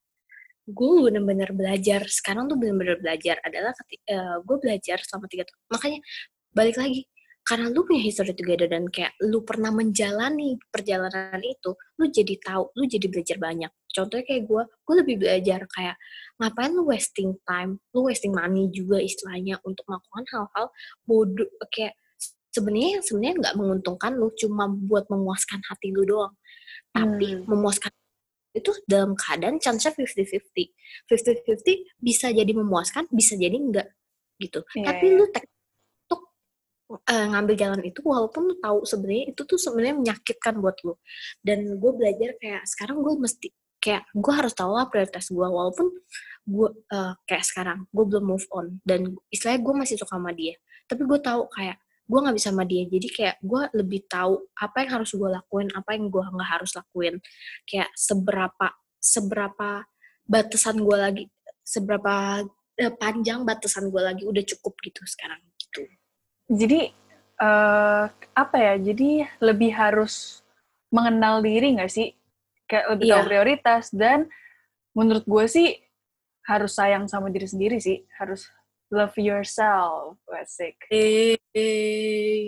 gue 0.70 0.92
bener-bener 1.10 1.50
belajar. 1.50 2.06
Sekarang 2.10 2.46
tuh 2.46 2.58
bener-bener 2.58 2.98
belajar 3.02 3.42
adalah 3.42 3.74
uh, 3.74 3.90
eh, 3.90 4.38
gue 4.42 4.58
belajar 4.62 4.98
selama 5.06 5.26
tiga 5.30 5.50
tahun 5.50 5.62
makanya 5.70 6.00
balik 6.54 6.78
lagi 6.78 7.10
karena 7.46 7.70
lu 7.70 7.86
punya 7.86 8.02
history 8.02 8.34
together 8.34 8.66
dan 8.66 8.90
kayak 8.90 9.14
lu 9.22 9.46
pernah 9.46 9.70
menjalani 9.70 10.58
perjalanan 10.74 11.38
itu, 11.46 11.78
lu 12.02 12.10
jadi 12.10 12.36
tahu, 12.42 12.74
lu 12.74 12.84
jadi 12.90 13.06
belajar 13.06 13.38
banyak. 13.38 13.70
Contohnya 13.94 14.26
kayak 14.26 14.44
gue, 14.50 14.64
gue 14.66 14.96
lebih 15.06 15.16
belajar 15.22 15.60
kayak 15.70 15.96
ngapain 16.42 16.74
lu 16.74 16.84
wasting 16.90 17.38
time, 17.46 17.78
lu 17.94 18.10
wasting 18.10 18.34
money 18.34 18.68
juga 18.74 18.98
istilahnya 18.98 19.62
untuk 19.62 19.86
melakukan 19.86 20.26
hal-hal 20.34 20.66
bodoh 21.06 21.48
kayak 21.70 21.94
sebenarnya 22.50 23.04
sebenarnya 23.04 23.36
nggak 23.44 23.56
menguntungkan 23.60 24.12
lu 24.16 24.32
cuma 24.40 24.72
buat 24.72 25.06
memuaskan 25.12 25.60
hati 25.68 25.92
lu 25.92 26.08
doang 26.08 26.34
tapi 26.96 27.36
Hmm. 27.36 27.44
memuaskan 27.52 27.92
itu 28.56 28.72
dalam 28.88 29.20
keadaan 29.20 29.60
chance-nya 29.60 29.92
50-50 29.92 30.72
50-50 31.12 31.84
bisa 32.00 32.32
jadi 32.32 32.48
memuaskan 32.56 33.12
bisa 33.12 33.36
jadi 33.36 33.60
enggak 33.60 33.92
gitu 34.40 34.64
Iya, 34.72 34.88
tapi 34.88 35.06
iya. 35.12 35.18
lu 35.20 35.26
tek 35.36 35.44
eh, 37.04 37.26
ngambil 37.32 37.56
jalan 37.60 37.82
itu 37.84 38.00
walaupun 38.06 38.52
lu 38.52 38.56
tahu 38.62 38.88
sebenarnya 38.88 39.26
itu 39.36 39.42
tuh 39.44 39.60
sebenarnya 39.60 39.96
menyakitkan 40.00 40.54
buat 40.62 40.78
lu. 40.86 40.96
Dan 41.42 41.80
gue 41.80 41.92
belajar 41.92 42.38
kayak 42.40 42.64
sekarang 42.70 43.04
gue 43.04 43.14
mesti 43.20 43.48
kayak 43.84 44.04
gue 44.16 44.34
harus 44.34 44.54
tahu 44.58 44.72
lah 44.74 44.90
prioritas 44.90 45.30
gue 45.30 45.48
walaupun 45.48 45.88
gue 46.46 46.70
eh, 46.94 47.14
kayak 47.28 47.46
sekarang 47.46 47.80
gue 47.90 48.06
belum 48.06 48.26
move 48.26 48.48
on 48.54 48.82
dan 48.82 49.14
istilahnya 49.30 49.62
gue 49.62 49.74
masih 49.74 49.96
suka 50.00 50.16
sama 50.18 50.32
dia. 50.32 50.56
Tapi 50.86 51.02
gue 51.04 51.20
tahu 51.20 51.50
kayak 51.52 51.78
gue 52.06 52.20
nggak 52.22 52.36
bisa 52.38 52.48
sama 52.54 52.64
dia. 52.70 52.84
Jadi 52.86 53.08
kayak 53.10 53.36
gue 53.42 53.62
lebih 53.74 54.06
tahu 54.06 54.38
apa 54.62 54.76
yang 54.86 54.92
harus 55.02 55.10
gue 55.14 55.30
lakuin 55.30 55.68
apa 55.74 55.90
yang 55.98 56.10
gue 56.14 56.24
nggak 56.24 56.50
harus 56.60 56.72
lakuin. 56.78 57.16
Kayak 57.66 57.90
seberapa 57.98 58.68
seberapa 59.02 59.70
batasan 60.26 60.82
gue 60.82 60.98
lagi 60.98 61.24
seberapa 61.66 62.46
eh, 62.78 62.94
panjang 62.94 63.42
batasan 63.46 63.90
gue 63.90 64.02
lagi 64.02 64.24
udah 64.26 64.44
cukup 64.46 64.74
gitu 64.86 65.02
sekarang 65.06 65.42
Jadi 66.46 66.92
eh 67.36 68.04
apa 68.36 68.58
ya? 68.58 68.74
Jadi 68.80 69.26
lebih 69.42 69.72
harus 69.76 70.44
mengenal 70.94 71.42
diri 71.42 71.76
nggak 71.76 71.92
sih? 71.92 72.14
Kayak 72.66 72.86
lebih 72.98 73.06
tahu 73.10 73.22
Iya. 73.22 73.28
prioritas 73.30 73.84
dan 73.94 74.20
menurut 74.96 75.26
gue 75.28 75.46
sih 75.46 75.70
harus 76.46 76.78
sayang 76.78 77.06
sama 77.10 77.30
diri 77.34 77.46
sendiri 77.50 77.78
sih. 77.82 78.06
Harus 78.18 78.48
love 78.94 79.18
yourself, 79.18 80.18
asik. 80.30 80.78
eh 80.94 81.36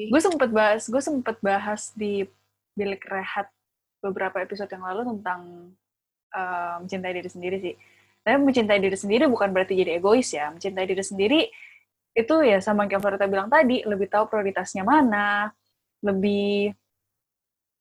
Gue 0.07 0.21
sempet 0.21 0.49
bahas, 0.53 0.85
gue 0.87 1.01
sempet 1.01 1.37
bahas 1.41 1.91
di 1.97 2.23
bilik 2.77 3.01
rehat 3.09 3.49
beberapa 3.99 4.37
episode 4.39 4.69
yang 4.69 4.85
lalu 4.85 5.01
tentang 5.17 5.41
eh, 6.31 6.75
mencintai 6.85 7.13
diri 7.17 7.29
sendiri 7.29 7.57
sih. 7.57 7.75
Tapi 8.21 8.37
mencintai 8.43 8.79
diri 8.79 8.97
sendiri 8.99 9.25
bukan 9.25 9.49
berarti 9.55 9.73
jadi 9.73 9.97
egois 9.97 10.29
ya. 10.31 10.53
Mencintai 10.53 10.85
diri 10.85 11.03
sendiri 11.03 11.39
itu 12.17 12.35
ya 12.41 12.57
sama 12.57 12.89
yang 12.89 12.97
Florita 12.97 13.29
bilang 13.29 13.45
tadi, 13.45 13.85
lebih 13.85 14.09
tahu 14.09 14.25
prioritasnya 14.25 14.81
mana, 14.81 15.53
lebih 16.01 16.73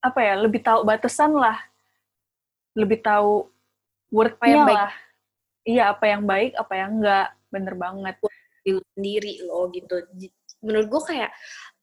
apa 0.05 0.21
ya, 0.21 0.35
lebih 0.37 0.61
tahu 0.61 0.85
batasan 0.85 1.33
lah, 1.33 1.57
lebih 2.77 3.01
tahu 3.01 3.49
Apa 3.49 4.45
yang 4.47 4.63
worth-nya 4.63 4.63
baik. 4.69 4.77
lah. 4.77 4.93
Iya, 5.67 5.85
apa 5.91 6.05
yang 6.07 6.23
baik, 6.29 6.53
apa 6.55 6.73
yang 6.77 6.91
enggak. 7.01 7.29
Bener 7.49 7.75
banget. 7.75 8.15
diri 8.67 8.83
sendiri 8.99 9.35
lo 9.47 9.71
gitu 9.71 9.95
menurut 10.67 10.87
gue 10.91 11.03
kayak 11.15 11.31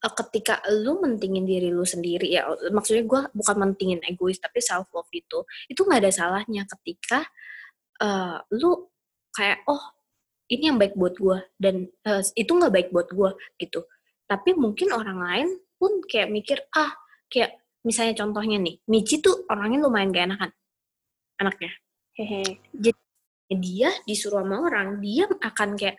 eh, 0.04 0.12
ketika 0.20 0.60
lu 0.68 1.00
mentingin 1.00 1.48
diri 1.48 1.72
lu 1.72 1.86
sendiri 1.86 2.28
ya 2.28 2.44
maksudnya 2.68 3.08
gue 3.08 3.20
bukan 3.32 3.56
mentingin 3.56 4.04
egois 4.04 4.36
tapi 4.36 4.60
self 4.60 4.90
love 4.92 5.08
itu 5.14 5.48
itu 5.70 5.80
nggak 5.80 6.04
ada 6.04 6.12
salahnya 6.12 6.68
ketika 6.68 7.24
eh, 8.04 8.36
lu 8.58 8.84
kayak 9.32 9.64
oh 9.70 9.93
ini 10.50 10.68
yang 10.72 10.78
baik 10.80 10.94
buat 10.96 11.16
gue 11.16 11.38
dan 11.56 11.88
eh, 11.88 12.22
itu 12.36 12.50
nggak 12.52 12.72
baik 12.72 12.88
buat 12.92 13.08
gue 13.08 13.30
gitu. 13.60 13.88
Tapi 14.28 14.56
mungkin 14.56 14.92
orang 14.92 15.18
lain 15.20 15.48
pun 15.76 16.00
kayak 16.04 16.32
mikir 16.32 16.58
ah 16.76 16.92
kayak 17.28 17.60
misalnya 17.84 18.16
contohnya 18.24 18.56
nih 18.56 18.80
Michi 18.88 19.20
tuh 19.20 19.44
orangnya 19.52 19.84
lumayan 19.84 20.12
gak 20.12 20.26
enakan 20.32 20.50
anaknya. 21.40 21.72
Hehe. 22.14 22.42
dia 23.54 23.90
disuruh 24.08 24.42
sama 24.42 24.66
orang 24.66 24.98
dia 24.98 25.28
akan 25.28 25.76
kayak 25.78 25.94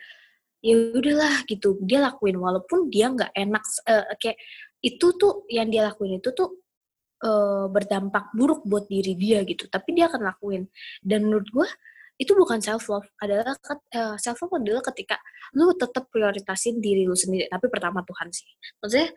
ya 0.60 0.74
udahlah 0.92 1.46
gitu. 1.46 1.78
Dia 1.84 2.02
lakuin 2.10 2.36
walaupun 2.36 2.90
dia 2.90 3.08
nggak 3.12 3.32
enak 3.32 3.64
eh, 3.86 4.04
kayak 4.18 4.38
itu 4.82 5.06
tuh 5.16 5.46
yang 5.48 5.68
dia 5.70 5.86
lakuin 5.86 6.18
itu 6.18 6.30
tuh 6.34 6.58
eh, 7.22 7.66
berdampak 7.70 8.34
buruk 8.34 8.66
buat 8.66 8.90
diri 8.90 9.14
dia 9.14 9.44
gitu. 9.46 9.70
Tapi 9.70 9.88
dia 9.94 10.10
akan 10.10 10.22
lakuin. 10.26 10.62
Dan 11.00 11.30
menurut 11.30 11.48
gue 11.52 11.68
itu 12.16 12.32
bukan 12.32 12.64
self 12.64 12.88
love 12.88 13.08
adalah 13.20 13.52
self 14.16 14.38
love 14.40 14.56
adalah 14.56 14.80
ketika 14.92 15.20
lu 15.52 15.72
tetap 15.76 16.08
prioritasin 16.08 16.80
diri 16.80 17.04
lu 17.04 17.12
sendiri 17.12 17.46
tapi 17.52 17.68
pertama 17.68 18.00
Tuhan 18.04 18.32
sih 18.32 18.48
maksudnya 18.80 19.08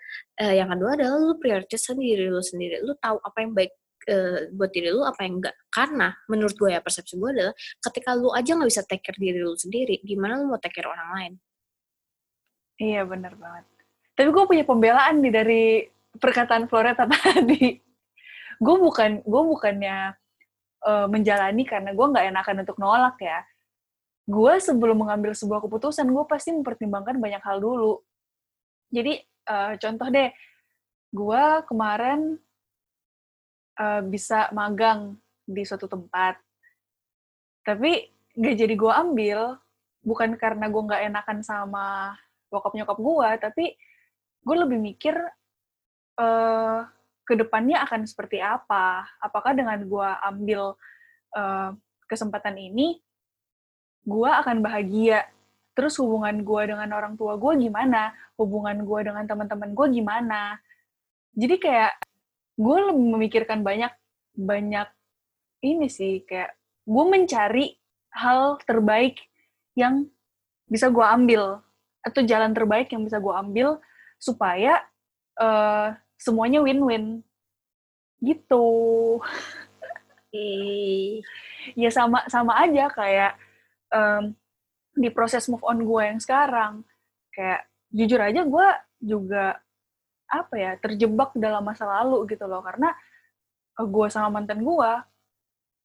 eh, 0.43 0.53
yang 0.59 0.67
kedua 0.75 0.99
adalah 0.99 1.15
lu 1.15 1.35
prioritasin 1.39 1.95
diri 1.95 2.27
lu 2.27 2.43
sendiri 2.43 2.83
lu 2.83 2.93
tahu 2.99 3.23
apa 3.23 3.37
yang 3.39 3.51
baik 3.55 3.71
eh, 4.03 4.51
buat 4.51 4.71
diri 4.75 4.91
lu 4.91 5.07
apa 5.07 5.23
yang 5.23 5.39
enggak 5.39 5.55
karena 5.71 6.11
menurut 6.27 6.55
gue 6.59 6.69
ya 6.75 6.83
persepsi 6.83 7.15
gue 7.15 7.29
adalah 7.31 7.55
ketika 7.87 8.11
lu 8.19 8.35
aja 8.35 8.51
nggak 8.59 8.69
bisa 8.69 8.83
take 8.83 9.03
care 9.07 9.15
diri 9.15 9.39
lu 9.39 9.55
sendiri 9.55 10.03
gimana 10.03 10.43
lu 10.43 10.51
mau 10.51 10.59
take 10.59 10.75
care 10.75 10.91
orang 10.91 11.11
lain 11.15 11.33
Iya 12.79 13.03
bener 13.03 13.35
banget. 13.35 13.67
Tapi 14.15 14.29
gue 14.31 14.43
punya 14.47 14.63
pembelaan 14.63 15.19
nih 15.19 15.33
dari 15.35 15.63
perkataan 16.15 16.71
Floreta 16.71 17.03
tadi. 17.11 17.75
Gue 18.59 18.75
bukan 18.79 19.19
gue 19.23 19.41
bukannya 19.51 20.15
eh, 20.85 21.07
menjalani 21.07 21.63
karena 21.67 21.91
gue 21.91 22.05
nggak 22.11 22.25
enakan 22.31 22.57
untuk 22.63 22.77
nolak 22.79 23.17
ya. 23.19 23.39
Gue 24.29 24.61
sebelum 24.61 25.01
mengambil 25.01 25.33
sebuah 25.33 25.65
keputusan 25.65 26.05
gue 26.07 26.23
pasti 26.29 26.53
mempertimbangkan 26.53 27.17
banyak 27.17 27.41
hal 27.41 27.57
dulu. 27.59 27.99
Jadi 28.93 29.19
eh, 29.23 29.73
contoh 29.81 30.07
deh, 30.09 30.29
gue 31.11 31.43
kemarin 31.65 32.37
eh, 33.79 34.01
bisa 34.05 34.49
magang 34.53 35.17
di 35.49 35.65
suatu 35.65 35.89
tempat, 35.89 36.37
tapi 37.65 38.05
nggak 38.37 38.55
jadi 38.55 38.73
gue 38.77 38.93
ambil 38.93 39.39
bukan 40.05 40.37
karena 40.37 40.69
gue 40.69 40.81
nggak 40.85 41.03
enakan 41.09 41.39
sama 41.41 42.13
bokap 42.53 42.77
nyokap 42.77 42.97
gue, 43.01 43.29
tapi 43.41 43.65
gue 44.45 44.55
lebih 44.55 44.79
mikir 44.79 45.15
eh 46.19 46.98
ke 47.29 47.37
depannya 47.37 47.85
akan 47.85 48.09
seperti 48.09 48.41
apa. 48.41 49.05
Apakah 49.21 49.53
dengan 49.53 49.77
gue 49.85 50.09
ambil 50.25 50.73
eh, 51.37 51.69
kesempatan 52.09 52.57
ini, 52.57 52.97
gue 54.01 54.29
akan 54.33 54.65
bahagia. 54.65 55.29
Terus 55.77 56.01
hubungan 56.01 56.41
gue 56.41 56.61
dengan 56.73 56.89
orang 56.97 57.13
tua 57.13 57.37
gue 57.37 57.69
gimana? 57.69 58.17
Hubungan 58.33 58.81
gue 58.81 58.99
dengan 59.05 59.29
teman-teman 59.29 59.77
gue 59.77 59.87
gimana? 59.93 60.57
Jadi 61.37 61.55
kayak 61.61 62.01
gue 62.57 62.77
memikirkan 62.91 63.61
banyak 63.61 63.93
banyak 64.33 64.89
ini 65.63 65.87
sih 65.87 66.25
kayak 66.25 66.57
gue 66.83 67.05
mencari 67.05 67.77
hal 68.11 68.57
terbaik 68.65 69.21
yang 69.77 70.09
bisa 70.65 70.89
gue 70.89 71.05
ambil 71.05 71.61
atau 72.03 72.21
jalan 72.25 72.51
terbaik 72.51 72.89
yang 72.91 73.05
bisa 73.05 73.21
gue 73.21 73.31
ambil 73.31 73.77
supaya 74.19 74.81
eh, 75.39 75.87
semuanya 76.19 76.59
win-win. 76.59 77.23
Gitu. 78.19 78.67
Eh 80.35 81.23
ya 81.73 81.89
sama 81.89 82.27
sama 82.27 82.59
aja 82.59 82.91
kayak 82.91 83.33
em, 83.89 84.35
di 84.93 85.09
proses 85.09 85.47
move 85.47 85.63
on 85.63 85.81
gue 85.87 86.03
yang 86.03 86.19
sekarang. 86.19 86.83
Kayak 87.31 87.65
jujur 87.89 88.19
aja 88.19 88.41
gue 88.43 88.67
juga 88.99 89.57
apa 90.29 90.55
ya 90.59 90.71
terjebak 90.77 91.33
dalam 91.39 91.63
masa 91.63 91.87
lalu 91.87 92.27
gitu 92.35 92.45
loh. 92.45 92.61
Karena 92.61 92.91
gue 93.79 94.07
sama 94.11 94.27
mantan 94.29 94.61
gue 94.61 94.91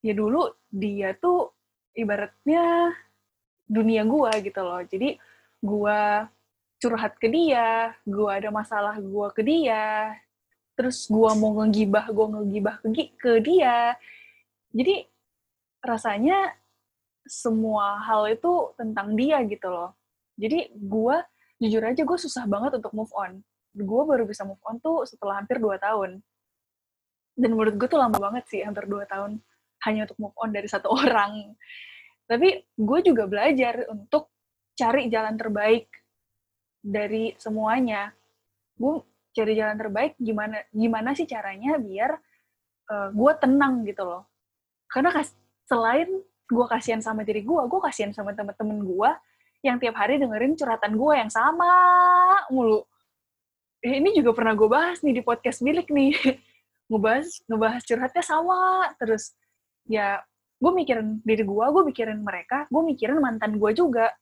ya 0.03 0.13
dulu 0.13 0.51
dia 0.69 1.15
tuh 1.15 1.55
ibaratnya 1.95 2.91
dunia 3.65 4.03
gue 4.03 4.31
gitu 4.43 4.61
loh. 4.61 4.83
Jadi 4.83 5.15
gue 5.63 5.99
curhat 6.85 7.17
ke 7.17 7.31
dia 7.31 7.95
gue 8.03 8.29
ada 8.29 8.51
masalah 8.51 8.99
gue 8.99 9.27
ke 9.33 9.41
dia 9.41 10.13
terus 10.75 11.07
gue 11.07 11.31
mau 11.39 11.55
ngegibah 11.63 12.11
gue 12.11 12.25
ngegibah 12.35 12.75
ke, 12.83 12.87
ke 13.15 13.31
dia. 13.39 13.95
Jadi 14.75 15.07
rasanya 15.79 16.51
semua 17.25 17.99
hal 18.05 18.29
itu 18.29 18.75
tentang 18.77 19.15
dia 19.15 19.41
gitu 19.47 19.71
loh. 19.71 19.95
Jadi 20.35 20.69
gue 20.75 21.15
jujur 21.63 21.81
aja 21.81 22.01
gue 22.03 22.19
susah 22.19 22.43
banget 22.45 22.77
untuk 22.77 22.91
move 22.91 23.11
on. 23.15 23.39
Gue 23.71 24.01
baru 24.03 24.27
bisa 24.27 24.43
move 24.43 24.61
on 24.67 24.77
tuh 24.83 25.07
setelah 25.07 25.41
hampir 25.41 25.57
2 25.57 25.79
tahun. 25.79 26.19
Dan 27.35 27.49
menurut 27.55 27.75
gue 27.75 27.87
tuh 27.87 27.99
lama 27.99 28.15
banget 28.15 28.43
sih 28.51 28.61
hampir 28.63 28.87
2 28.87 29.07
tahun 29.07 29.39
hanya 29.87 30.07
untuk 30.07 30.19
move 30.19 30.37
on 30.37 30.51
dari 30.51 30.67
satu 30.67 30.91
orang. 31.01 31.55
Tapi 32.27 32.61
gue 32.75 32.99
juga 33.05 33.23
belajar 33.25 33.87
untuk 33.87 34.29
cari 34.75 35.07
jalan 35.07 35.39
terbaik 35.39 35.87
dari 36.83 37.33
semuanya. 37.39 38.11
Gue 38.75 39.01
cari 39.35 39.53
jalan 39.59 39.75
terbaik 39.75 40.15
gimana 40.15 40.63
gimana 40.71 41.11
sih 41.11 41.27
caranya 41.27 41.75
biar 41.75 42.15
gue 42.89 43.31
tenang 43.41 43.81
gitu 43.85 44.03
loh. 44.05 44.23
Karena 44.85 45.09
kas, 45.09 45.33
selain 45.65 46.07
gue 46.45 46.65
kasihan 46.69 47.01
sama 47.01 47.25
diri 47.25 47.41
gue 47.41 47.61
gue 47.65 47.79
kasihan 47.81 48.13
sama 48.13 48.37
temen-temen 48.37 48.85
gue 48.85 49.11
yang 49.65 49.81
tiap 49.81 49.97
hari 49.97 50.21
dengerin 50.21 50.53
curhatan 50.53 50.93
gue 50.93 51.13
yang 51.17 51.31
sama 51.33 51.73
mulu. 52.53 52.85
Eh, 53.81 53.97
ini 53.97 54.13
juga 54.13 54.37
pernah 54.37 54.53
gue 54.53 54.69
bahas 54.69 55.01
nih 55.01 55.21
di 55.21 55.23
podcast 55.25 55.65
milik 55.65 55.89
nih. 55.89 56.13
Ngebahas 56.89 57.41
ngebahas 57.49 57.81
curhatnya 57.81 58.21
sama 58.21 58.93
terus. 59.01 59.33
Ya 59.89 60.21
gue 60.61 60.71
mikirin 60.71 61.17
diri 61.25 61.41
gue 61.41 61.65
gue 61.65 61.83
mikirin 61.89 62.21
mereka 62.21 62.69
gue 62.69 62.81
mikirin 62.85 63.17
mantan 63.17 63.57
gue 63.57 63.71
juga. 63.73 64.13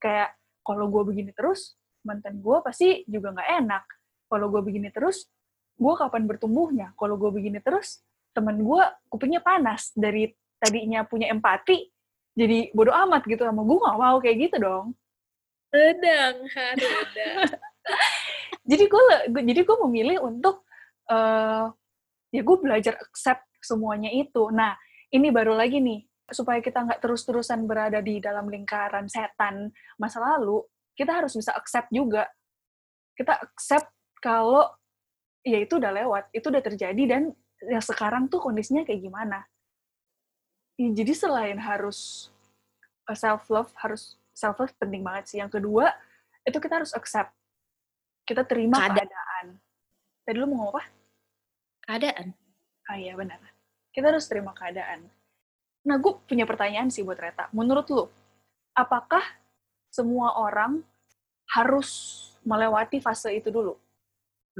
Kayak 0.00 0.32
kalau 0.64 0.88
gue 0.88 1.12
begini 1.12 1.36
terus 1.36 1.76
mantan 2.00 2.40
gue 2.40 2.56
pasti 2.64 3.04
juga 3.04 3.36
nggak 3.36 3.50
enak 3.60 3.84
kalau 4.30 4.46
gue 4.48 4.62
begini 4.62 4.94
terus 4.94 5.26
gue 5.74 5.94
kapan 5.98 6.30
bertumbuhnya? 6.30 6.94
Kalau 6.94 7.18
gue 7.18 7.30
begini 7.34 7.58
terus 7.58 8.00
temen 8.30 8.62
gue 8.62 8.82
kupingnya 9.10 9.42
panas 9.42 9.90
dari 9.98 10.30
tadinya 10.62 11.02
punya 11.02 11.34
empati 11.34 11.90
jadi 12.38 12.70
bodoh 12.70 12.94
amat 12.94 13.26
gitu 13.26 13.42
sama 13.42 13.66
gue 13.66 13.78
gak 13.82 13.98
mau 13.98 14.16
kayak 14.22 14.36
gitu 14.48 14.56
dong. 14.62 14.86
Redang 15.70 16.46
redang 16.46 17.50
jadi 18.70 18.84
gue 18.86 19.02
jadi 19.42 19.60
gue 19.66 19.76
memilih 19.86 20.16
untuk 20.22 20.62
uh, 21.10 21.70
ya 22.30 22.42
gue 22.46 22.56
belajar 22.62 22.94
accept 22.96 23.44
semuanya 23.58 24.14
itu. 24.14 24.48
Nah 24.54 24.78
ini 25.10 25.34
baru 25.34 25.58
lagi 25.58 25.82
nih 25.82 26.06
supaya 26.30 26.62
kita 26.62 26.86
nggak 26.86 27.02
terus-terusan 27.02 27.66
berada 27.66 27.98
di 27.98 28.22
dalam 28.22 28.46
lingkaran 28.46 29.10
setan 29.10 29.74
masa 29.98 30.22
lalu 30.22 30.62
kita 30.94 31.10
harus 31.22 31.34
bisa 31.34 31.50
accept 31.54 31.90
juga. 31.90 32.30
Kita 33.18 33.36
accept 33.36 33.90
kalau 34.20 34.68
ya 35.40 35.58
itu 35.64 35.80
udah 35.80 35.92
lewat 35.92 36.24
itu 36.36 36.46
udah 36.52 36.62
terjadi 36.62 37.02
dan 37.08 37.22
ya 37.64 37.80
sekarang 37.80 38.28
tuh 38.28 38.40
kondisinya 38.40 38.84
kayak 38.84 39.00
gimana? 39.00 39.48
Ya, 40.76 40.88
jadi 40.92 41.12
selain 41.12 41.56
harus 41.60 42.28
uh, 43.08 43.16
self 43.16 43.48
love 43.48 43.72
harus 43.80 44.16
self 44.36 44.60
love 44.60 44.72
penting 44.76 45.00
banget 45.00 45.24
sih. 45.28 45.38
Yang 45.40 45.60
kedua 45.60 45.92
itu 46.44 46.56
kita 46.60 46.80
harus 46.80 46.92
accept. 46.92 47.32
Kita 48.24 48.46
terima 48.46 48.78
keadaan, 48.78 49.08
keadaan. 49.08 49.46
tadi 50.22 50.36
lu 50.38 50.46
mau 50.46 50.68
ngomong 50.68 50.72
apa? 50.76 50.82
Keadaan. 51.88 52.26
Ah 52.86 52.96
iya 53.00 53.12
benar. 53.16 53.40
Kita 53.90 54.12
harus 54.12 54.28
terima 54.30 54.54
keadaan. 54.54 55.08
Nah 55.84 55.96
gue 55.96 56.12
punya 56.28 56.44
pertanyaan 56.44 56.92
sih 56.92 57.02
buat 57.02 57.18
Reta. 57.18 57.50
Menurut 57.50 57.88
lu 57.90 58.04
apakah 58.76 59.24
semua 59.90 60.38
orang 60.38 60.84
harus 61.50 62.22
melewati 62.46 63.02
fase 63.02 63.34
itu 63.34 63.50
dulu 63.50 63.74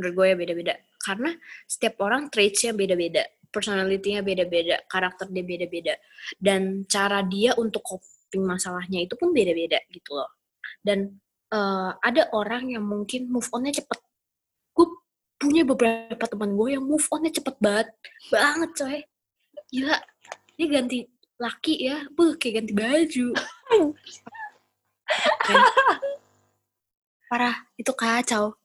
menurut 0.00 0.16
gue 0.16 0.26
ya 0.32 0.36
beda-beda 0.40 0.74
karena 1.04 1.36
setiap 1.68 2.00
orang 2.00 2.32
traitsnya 2.32 2.72
beda-beda 2.72 3.28
personality-nya 3.50 4.22
beda-beda, 4.22 4.78
karakter 4.86 5.26
dia 5.28 5.44
beda-beda, 5.44 5.94
dan 6.38 6.86
cara 6.86 7.20
dia 7.26 7.52
untuk 7.58 7.82
coping 7.82 8.46
masalahnya 8.46 9.04
itu 9.04 9.18
pun 9.18 9.34
beda-beda 9.34 9.82
gitu 9.90 10.14
loh. 10.14 10.30
Dan 10.80 11.18
uh, 11.50 11.92
ada 12.00 12.30
orang 12.32 12.72
yang 12.72 12.86
mungkin 12.86 13.28
move 13.28 13.50
on-nya 13.50 13.82
cepet. 13.82 13.98
Gue 14.72 14.86
punya 15.36 15.66
beberapa 15.66 16.24
teman 16.30 16.54
gue 16.54 16.78
yang 16.78 16.84
move 16.86 17.04
on-nya 17.10 17.34
cepet 17.34 17.58
banget, 17.58 17.90
banget 18.30 18.70
coy. 18.78 18.98
Gila, 19.70 19.98
dia 20.56 20.66
ganti 20.70 20.98
laki 21.36 21.74
ya, 21.90 22.06
buh 22.14 22.38
kayak 22.38 22.62
ganti 22.62 22.72
baju. 22.74 23.26
Parah, 27.30 27.56
itu 27.78 27.92
kacau. 27.94 28.58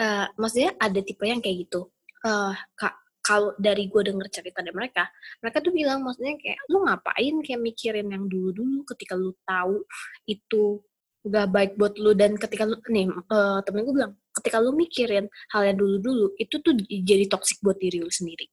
Uh, 0.00 0.26
maksudnya 0.40 0.72
ada 0.80 1.00
tipe 1.04 1.20
yang 1.28 1.44
kayak 1.44 1.68
gitu. 1.68 1.92
Uh, 2.24 2.56
kak, 2.72 2.96
kalau 3.20 3.52
dari 3.60 3.84
gue 3.92 4.00
denger 4.00 4.32
cerita 4.32 4.64
dari 4.64 4.72
mereka, 4.72 5.04
mereka 5.44 5.60
tuh 5.60 5.72
bilang 5.76 6.00
maksudnya 6.00 6.40
kayak 6.40 6.58
lu 6.72 6.88
ngapain 6.88 7.34
kayak 7.44 7.60
mikirin 7.60 8.08
yang 8.08 8.24
dulu-dulu 8.24 8.80
ketika 8.88 9.12
lu 9.12 9.36
tahu 9.44 9.84
itu 10.24 10.80
gak 11.28 11.48
baik 11.52 11.72
buat 11.76 12.00
lu? 12.00 12.16
Dan 12.16 12.40
ketika 12.40 12.64
lu 12.64 12.80
nih 12.80 13.12
uh, 13.12 13.60
temen 13.60 13.84
gue 13.84 13.94
bilang 13.94 14.16
ketika 14.40 14.56
lu 14.56 14.72
mikirin 14.72 15.28
hal 15.52 15.62
yang 15.68 15.76
dulu-dulu 15.76 16.32
itu 16.40 16.56
tuh 16.64 16.72
jadi 16.88 17.28
toksik 17.28 17.60
buat 17.60 17.76
diri 17.76 18.00
lu 18.00 18.08
sendiri. 18.08 18.48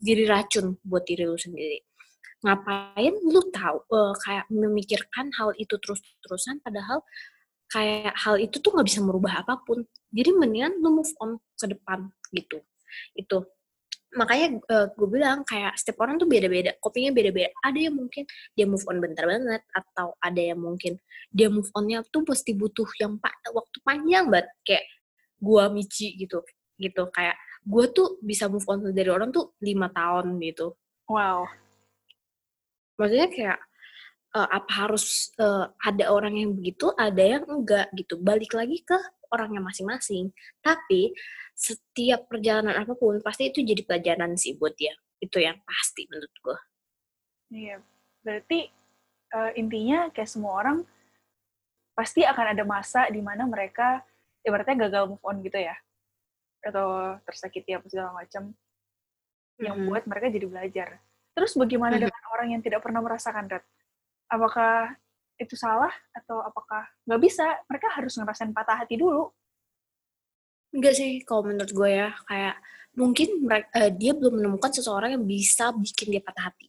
Jadi 0.00 0.22
racun 0.24 0.80
buat 0.80 1.04
diri 1.04 1.28
lu 1.28 1.36
sendiri. 1.36 1.84
Ngapain 2.40 3.14
lu 3.20 3.40
tahu 3.52 3.76
uh, 3.92 4.16
kayak 4.24 4.48
memikirkan 4.48 5.28
hal 5.36 5.52
itu 5.60 5.76
terus-terusan 5.76 6.64
padahal 6.64 7.04
kayak 7.68 8.14
hal 8.14 8.38
itu 8.40 8.62
tuh 8.62 8.72
nggak 8.72 8.86
bisa 8.86 9.00
merubah 9.02 9.42
apa 9.42 9.60
pun 9.66 9.82
jadi 10.10 10.30
mendingan 10.34 10.78
lu 10.80 11.02
move 11.02 11.12
on 11.22 11.40
ke 11.58 11.66
depan 11.70 12.10
gitu. 12.30 12.62
Itu. 13.16 13.46
Makanya 14.16 14.62
uh, 14.70 14.86
gue 14.96 15.08
bilang 15.10 15.44
kayak 15.44 15.76
setiap 15.76 16.06
orang 16.06 16.16
tuh 16.16 16.24
beda-beda 16.30 16.72
kopinya 16.80 17.12
beda-beda. 17.12 17.52
Ada 17.60 17.90
yang 17.90 17.94
mungkin 17.98 18.24
dia 18.56 18.64
move 18.64 18.86
on 18.88 19.02
bentar 19.02 19.28
banget 19.28 19.62
atau 19.74 20.16
ada 20.22 20.40
yang 20.40 20.60
mungkin 20.62 20.96
dia 21.28 21.52
move 21.52 21.68
onnya 21.76 22.00
tuh 22.08 22.24
pasti 22.24 22.56
butuh 22.56 22.86
yang 23.02 23.20
pa 23.20 23.28
waktu 23.52 23.76
panjang 23.84 24.30
banget. 24.30 24.48
Kayak 24.64 24.84
gue 25.36 25.64
mici 25.74 26.16
gitu. 26.16 26.40
Gitu 26.80 27.02
kayak 27.12 27.36
gue 27.66 27.84
tuh 27.92 28.16
bisa 28.22 28.46
move 28.46 28.64
on 28.70 28.88
dari 28.94 29.10
orang 29.10 29.34
tuh 29.34 29.52
lima 29.60 29.90
tahun 29.90 30.38
gitu. 30.40 30.78
Wow. 31.10 31.50
Maksudnya 32.96 33.28
kayak 33.28 33.58
uh, 34.36 34.48
apa 34.52 34.72
harus 34.86 35.32
uh, 35.40 35.72
ada 35.80 36.12
orang 36.12 36.36
yang 36.36 36.50
begitu 36.52 36.92
ada 36.96 37.20
yang 37.20 37.44
enggak 37.48 37.88
gitu. 37.96 38.20
Balik 38.20 38.52
lagi 38.52 38.84
ke 38.84 38.96
orangnya 39.32 39.62
masing-masing 39.62 40.30
tapi 40.62 41.14
setiap 41.56 42.28
perjalanan 42.28 42.76
apa 42.76 42.92
pun 42.94 43.18
pasti 43.24 43.48
itu 43.48 43.64
jadi 43.64 43.82
pelajaran 43.84 44.36
sih 44.36 44.54
buat 44.60 44.76
dia 44.76 44.92
itu 45.24 45.40
yang 45.40 45.56
pasti 45.64 46.04
menurut 46.12 46.34
gue 46.44 46.58
iya 47.56 47.76
berarti 48.20 48.68
uh, 49.32 49.50
intinya 49.56 50.12
kayak 50.12 50.28
semua 50.28 50.52
orang 50.60 50.78
pasti 51.96 52.28
akan 52.28 52.52
ada 52.52 52.64
masa 52.68 53.08
di 53.08 53.24
mana 53.24 53.48
mereka 53.48 54.04
ibaratnya 54.44 54.86
gagal 54.86 55.16
move 55.16 55.24
on 55.24 55.40
gitu 55.40 55.56
ya 55.56 55.72
atau 56.60 57.16
tersakiti 57.24 57.72
apa 57.72 57.86
segala 57.88 58.12
macam 58.12 58.52
mm-hmm. 58.52 59.64
yang 59.64 59.76
buat 59.88 60.04
mereka 60.04 60.28
jadi 60.28 60.46
belajar 60.46 60.88
terus 61.32 61.56
bagaimana 61.56 61.96
mm-hmm. 61.96 62.04
dengan 62.04 62.22
orang 62.36 62.48
yang 62.52 62.62
tidak 62.62 62.84
pernah 62.84 63.00
merasakan 63.00 63.48
Red? 63.48 63.64
apakah 64.28 64.98
itu 65.36 65.54
salah 65.54 65.92
atau 66.16 66.40
apakah 66.40 66.84
nggak 67.04 67.20
bisa 67.20 67.44
mereka 67.68 67.92
harus 67.92 68.16
ngerasain 68.16 68.52
patah 68.56 68.84
hati 68.84 68.96
dulu 68.96 69.32
Enggak 70.76 70.92
sih, 70.92 71.24
kalau 71.24 71.48
menurut 71.48 71.72
gue 71.72 71.88
ya, 71.88 72.12
kayak 72.28 72.60
mungkin 72.92 73.28
mereka, 73.48 73.68
uh, 73.80 73.90
dia 73.92 74.12
belum 74.12 74.44
menemukan 74.44 74.68
seseorang 74.76 75.16
yang 75.16 75.24
bisa 75.24 75.72
bikin 75.72 76.12
dia 76.12 76.20
patah 76.20 76.52
hati. 76.52 76.68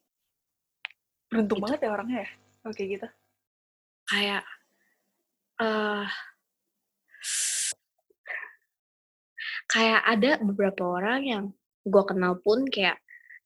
Beruntung 1.28 1.60
gitu. 1.60 1.66
banget 1.68 1.80
ya 1.84 1.90
orangnya 1.92 2.18
ya, 2.24 2.30
oke 2.72 2.82
gitu. 2.88 3.08
Kayak, 4.08 4.44
uh, 5.60 6.08
kayak 9.68 10.02
ada 10.08 10.32
beberapa 10.40 10.84
orang 10.88 11.20
yang 11.28 11.44
gue 11.84 12.04
kenal 12.08 12.40
pun 12.40 12.64
kayak 12.72 12.96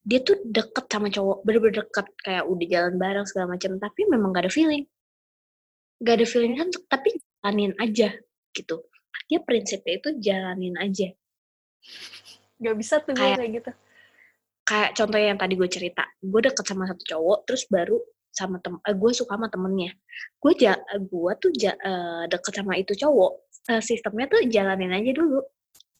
dia 0.06 0.22
tuh 0.22 0.38
deket 0.46 0.86
sama 0.86 1.10
cowok, 1.10 1.42
bener-bener 1.42 1.86
deket, 1.86 2.06
kayak 2.22 2.46
udah 2.46 2.66
jalan 2.70 2.94
bareng 2.98 3.26
segala 3.26 3.54
macam, 3.54 3.78
tapi 3.82 4.00
memang 4.06 4.34
gak 4.34 4.46
ada 4.46 4.52
feeling. 4.54 4.86
Gak 6.02 6.14
ada 6.18 6.26
feeling 6.26 6.54
kan, 6.58 6.68
tapi 6.90 7.14
jalanin 7.14 7.72
aja 7.78 8.10
gitu. 8.52 8.76
Dia 9.30 9.38
prinsipnya 9.40 9.94
itu 10.02 10.08
jalanin 10.18 10.74
aja. 10.76 11.08
Gak 12.58 12.76
bisa 12.78 12.98
tuh 13.02 13.14
kayak, 13.14 13.38
kayak 13.38 13.52
gitu. 13.62 13.72
kayak 14.62 14.90
contohnya 14.94 15.34
yang 15.34 15.40
tadi 15.42 15.58
gue 15.58 15.66
cerita 15.66 16.06
gue 16.22 16.40
deket 16.46 16.62
sama 16.62 16.86
satu 16.86 17.02
cowok 17.02 17.38
terus 17.50 17.66
baru 17.66 17.98
sama 18.30 18.62
tem 18.62 18.78
uh, 18.78 18.94
gue 18.94 19.10
suka 19.10 19.34
sama 19.34 19.50
temennya. 19.50 19.90
Gue 20.38 20.54
ja 20.54 20.78
gue 20.98 21.32
tuh 21.42 21.50
ja, 21.58 21.74
uh, 21.74 22.24
deket 22.30 22.62
sama 22.62 22.78
itu 22.78 22.94
cowok 22.94 23.32
uh, 23.74 23.82
sistemnya 23.82 24.30
tuh 24.30 24.46
jalanin 24.46 24.94
aja 24.94 25.10
dulu. 25.10 25.42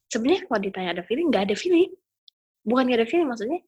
Sebenarnya 0.07 0.47
kalau 0.47 0.61
ditanya 0.62 0.91
ada 0.95 1.03
feeling 1.03 1.27
nggak 1.31 1.51
ada 1.51 1.57
feeling. 1.59 1.91
Bukan 2.62 2.95
gak 2.95 3.03
ada 3.03 3.09
feeling 3.11 3.27
maksudnya 3.27 3.59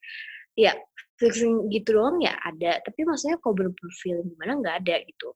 ya 0.55 0.73
feeling 1.19 1.67
gitu 1.71 1.99
doang 1.99 2.23
ya 2.23 2.35
ada 2.39 2.79
tapi 2.83 3.03
maksudnya 3.03 3.43
kalau 3.43 3.59
bener-bener 3.59 3.95
feeling 3.99 4.27
gimana 4.35 4.53
nggak 4.63 4.77
ada 4.87 4.95
gitu 5.03 5.35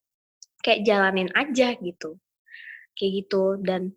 kayak 0.68 0.84
jalanin 0.84 1.32
aja 1.32 1.72
gitu. 1.80 2.20
Kayak 2.92 3.12
gitu. 3.24 3.56
Dan 3.64 3.96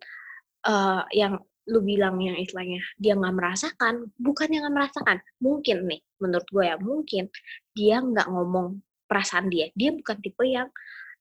uh, 0.64 1.04
yang 1.12 1.36
lu 1.68 1.78
bilang 1.84 2.18
yang 2.18 2.34
istilahnya 2.34 2.82
dia 2.98 3.14
nggak 3.14 3.36
merasakan 3.38 4.10
bukan 4.16 4.48
yang 4.48 4.64
nggak 4.64 4.76
merasakan. 4.80 5.16
Mungkin 5.44 5.84
nih 5.84 6.00
menurut 6.16 6.48
gue 6.48 6.64
ya 6.64 6.76
mungkin 6.80 7.24
dia 7.76 8.00
nggak 8.00 8.26
ngomong 8.32 8.80
perasaan 9.04 9.52
dia. 9.52 9.68
Dia 9.76 9.92
bukan 9.92 10.16
tipe 10.24 10.44
yang 10.48 10.72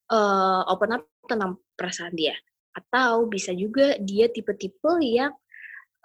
uh, 0.07 0.63
open 0.71 0.95
up 0.95 1.03
tentang 1.27 1.59
perasaan 1.75 2.15
dia. 2.15 2.33
Atau 2.71 3.27
bisa 3.27 3.51
juga 3.51 3.99
dia 3.99 4.31
tipe-tipe 4.31 4.95
yang 5.03 5.35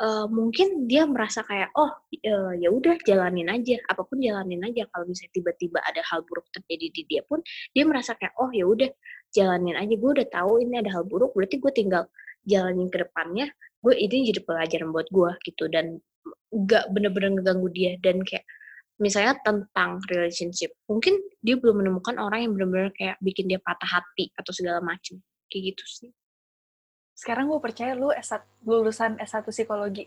uh, 0.02 0.26
mungkin 0.26 0.90
dia 0.90 1.06
merasa 1.06 1.46
kayak 1.46 1.70
oh 1.78 1.94
uh, 2.10 2.52
ya 2.58 2.68
udah 2.68 2.98
jalanin 3.06 3.48
aja. 3.48 3.78
Apa 3.86 4.02
pun 4.02 4.18
jalanin 4.18 4.60
aja. 4.66 4.84
Kalau 4.90 5.06
misalnya 5.06 5.32
tiba-tiba 5.32 5.78
ada 5.80 6.02
hal 6.10 6.26
buruk 6.26 6.50
terjadi 6.52 6.86
di 6.90 7.02
dia 7.06 7.22
pun 7.22 7.40
dia 7.72 7.86
merasa 7.86 8.18
kayak 8.18 8.34
oh 8.36 8.50
ya 8.50 8.66
udah 8.66 8.90
jalanin 9.34 9.76
aja. 9.78 9.94
Gue 9.94 10.10
udah 10.20 10.28
tahu 10.28 10.62
ini 10.62 10.82
ada 10.82 10.90
hal 10.94 11.04
buruk 11.06 11.32
berarti 11.34 11.58
gue 11.58 11.72
tinggal 11.72 12.04
jalanin 12.46 12.90
ke 12.92 13.02
depannya. 13.02 13.50
Gue 13.80 13.94
ini 13.98 14.30
jadi 14.30 14.40
pelajaran 14.42 14.90
buat 14.90 15.08
gue 15.10 15.30
gitu. 15.46 15.70
Dan 15.70 16.00
gak 16.52 16.90
bener-bener 16.92 17.40
ngeganggu 17.40 17.68
dia. 17.70 17.92
Dan 17.98 18.22
kayak 18.22 18.46
misalnya 18.96 19.36
tentang 19.44 20.00
relationship 20.08 20.72
mungkin 20.88 21.20
dia 21.44 21.60
belum 21.60 21.84
menemukan 21.84 22.16
orang 22.16 22.48
yang 22.48 22.52
bener-bener 22.56 22.90
kayak 22.96 23.20
bikin 23.20 23.44
dia 23.44 23.60
patah 23.60 24.00
hati 24.00 24.32
atau 24.34 24.52
segala 24.54 24.78
macem. 24.82 25.20
Kayak 25.48 25.74
gitu 25.74 25.84
sih. 25.86 26.10
Sekarang 27.16 27.48
gue 27.48 27.60
percaya 27.62 27.96
lu 27.96 28.12
S1, 28.12 28.44
lulusan 28.66 29.16
S1 29.16 29.48
psikologi. 29.48 30.04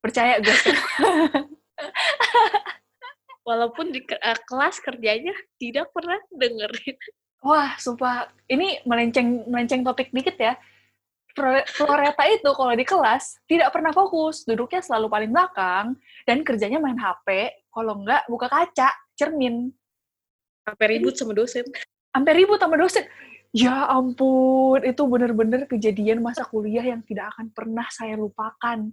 Percaya 0.00 0.40
gue. 0.40 0.56
Walaupun 3.48 3.92
di 3.92 4.00
uh, 4.04 4.38
kelas 4.46 4.80
kerjanya 4.84 5.34
tidak 5.56 5.90
pernah 5.90 6.20
dengerin 6.32 6.98
wah 7.40 7.74
sumpah 7.80 8.28
ini 8.48 8.80
melenceng 8.84 9.48
melenceng 9.48 9.80
topik 9.84 10.12
dikit 10.12 10.36
ya 10.36 10.54
Flore- 11.34 11.66
Floreta 11.70 12.24
itu 12.26 12.50
kalau 12.50 12.74
di 12.74 12.82
kelas 12.82 13.38
tidak 13.46 13.70
pernah 13.70 13.94
fokus, 13.94 14.42
duduknya 14.42 14.82
selalu 14.82 15.06
paling 15.06 15.30
belakang 15.30 15.94
dan 16.26 16.42
kerjanya 16.42 16.82
main 16.82 16.98
HP, 16.98 17.54
kalau 17.70 18.02
enggak 18.02 18.26
buka 18.26 18.50
kaca, 18.50 18.90
cermin. 19.14 19.70
Sampai 20.66 20.86
ribut 20.98 21.14
sama 21.14 21.32
dosen. 21.34 21.66
Sampai 22.10 22.32
ribut 22.34 22.58
sama 22.58 22.74
dosen. 22.74 23.06
Ya 23.50 23.90
ampun, 23.90 24.82
itu 24.86 25.02
bener-bener 25.06 25.66
kejadian 25.66 26.22
masa 26.22 26.46
kuliah 26.46 26.86
yang 26.86 27.02
tidak 27.06 27.34
akan 27.34 27.50
pernah 27.50 27.86
saya 27.90 28.14
lupakan. 28.14 28.90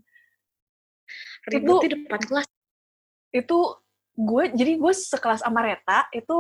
Ribut 1.50 1.86
di 1.86 1.90
depan 1.94 2.22
kelas. 2.22 2.48
Itu 3.34 3.82
gue, 4.18 4.44
jadi 4.54 4.78
gue 4.78 4.94
sekelas 4.94 5.46
sama 5.46 5.62
Reta, 5.62 6.10
itu 6.14 6.38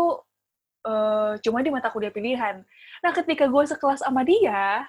eh, 0.87 1.31
cuma 1.43 1.59
di 1.59 1.69
mata 1.69 1.91
kuliah 1.91 2.13
pilihan. 2.13 2.63
Nah, 3.03 3.11
ketika 3.11 3.45
gue 3.51 3.63
sekelas 3.67 4.01
sama 4.07 4.23
dia, 4.23 4.87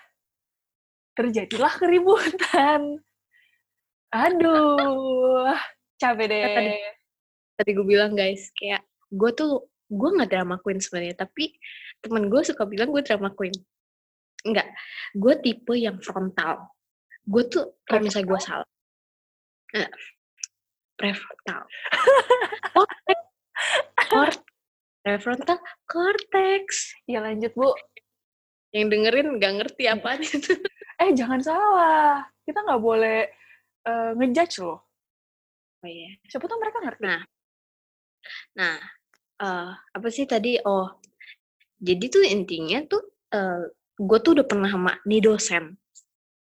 terjadilah 1.19 1.75
keributan. 1.75 3.03
Aduh, 4.15 5.53
capek 5.99 6.27
deh. 6.31 6.43
Tadi, 6.47 6.75
tadi 7.59 7.71
gue 7.75 7.87
bilang 7.87 8.15
guys, 8.15 8.49
kayak 8.55 8.87
gue 9.11 9.31
tuh 9.35 9.67
gue 9.91 10.09
nggak 10.15 10.31
drama 10.31 10.57
queen 10.63 10.79
sebenarnya, 10.79 11.19
tapi 11.19 11.59
temen 11.99 12.31
gue 12.31 12.41
suka 12.47 12.65
bilang 12.65 12.95
gue 12.95 13.03
drama 13.03 13.35
queen. 13.35 13.53
Enggak, 14.47 14.71
gue 15.13 15.35
tipe 15.43 15.75
yang 15.75 15.99
frontal. 16.01 16.71
Gue 17.27 17.45
tuh 17.51 17.77
kalau 17.85 18.07
misalnya 18.07 18.29
gue 18.31 18.41
salah, 18.41 18.69
eh, 19.77 19.91
prefrontal. 20.97 21.67
Prefrontal 25.09 25.57
cortex. 25.89 26.93
Ya 27.09 27.25
lanjut, 27.25 27.57
Bu. 27.57 27.73
Yang 28.77 28.87
dengerin 28.93 29.41
nggak 29.41 29.53
ngerti 29.57 29.89
apaan 29.89 30.21
itu. 30.21 30.53
Eh, 30.99 31.15
jangan 31.15 31.39
salah. 31.39 32.27
Kita 32.43 32.59
nggak 32.59 32.83
boleh 32.83 33.31
eh, 33.87 34.11
ngejudge 34.19 34.67
loh. 34.67 34.83
Oh 35.79 35.87
iya. 35.89 36.19
Siapa 36.27 36.51
tahu 36.51 36.59
mereka 36.59 36.83
ngerti. 36.83 37.07
Nah, 37.07 37.23
nah, 38.59 38.83
eh, 39.39 39.71
apa 39.79 40.09
sih 40.11 40.27
tadi? 40.27 40.59
Oh, 40.67 40.91
jadi 41.79 42.05
tuh 42.11 42.27
intinya 42.27 42.83
tuh, 42.91 43.15
eh, 43.31 43.71
gue 43.95 44.19
tuh 44.19 44.43
udah 44.43 44.47
pernah 44.51 44.67
sama 44.75 44.99
nih 45.07 45.23
dosen 45.23 45.79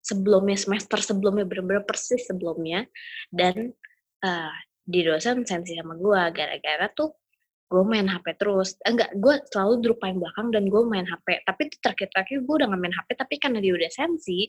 sebelumnya 0.06 0.54
semester 0.54 1.02
sebelumnya 1.02 1.50
bener-bener 1.50 1.82
persis 1.82 2.22
sebelumnya 2.30 2.86
dan 3.34 3.74
eh, 4.22 4.56
di 4.86 5.02
dosen 5.02 5.50
sensi 5.50 5.74
sama 5.74 5.98
gue 5.98 6.22
gara-gara 6.30 6.94
tuh 6.94 7.23
gue 7.70 7.84
main 7.86 8.06
HP 8.06 8.38
terus. 8.38 8.78
Enggak 8.86 9.12
gue 9.18 9.36
selalu 9.50 9.74
duduk 9.82 9.98
paling 10.02 10.18
belakang 10.22 10.48
dan 10.54 10.64
gue 10.70 10.82
main 10.86 11.08
HP 11.08 11.44
tapi 11.48 11.70
terakhir-terakhir 11.82 12.38
gue 12.46 12.56
udah 12.62 12.68
gak 12.70 12.82
main 12.82 12.96
HP 12.96 13.10
tapi 13.18 13.36
karena 13.42 13.60
dia 13.64 13.74
udah 13.74 13.92
sensi 13.92 14.40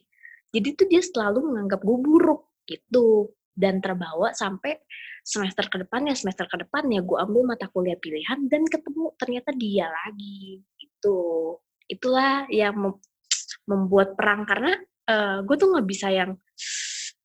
jadi 0.55 0.69
tuh 0.79 0.87
dia 0.87 1.03
selalu 1.03 1.51
menganggap 1.51 1.81
gue 1.83 1.99
buruk 1.99 2.41
gitu. 2.69 3.35
Dan 3.55 3.79
terbawa 3.79 4.35
sampai 4.35 4.83
semester 5.23 5.71
ke 5.71 5.87
depannya 5.87 6.13
semester 6.19 6.45
ke 6.51 6.67
depannya 6.67 7.01
gue 7.07 7.17
ambil 7.17 7.55
mata 7.55 7.71
kuliah 7.71 7.95
pilihan 7.97 8.51
dan 8.51 8.67
ketemu 8.67 9.15
ternyata 9.15 9.51
dia 9.55 9.87
lagi 9.89 10.59
gitu. 10.79 11.55
Itulah 11.87 12.51
yang 12.51 12.75
mem- 12.77 13.03
membuat 13.71 14.19
perang 14.19 14.43
karena 14.45 14.75
eh, 15.07 15.39
gue 15.47 15.57
tuh 15.57 15.71
nggak 15.71 15.87
bisa 15.87 16.11
yang 16.11 16.35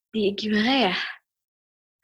di 0.10 0.34
gimana 0.34 0.89
ya 0.89 0.95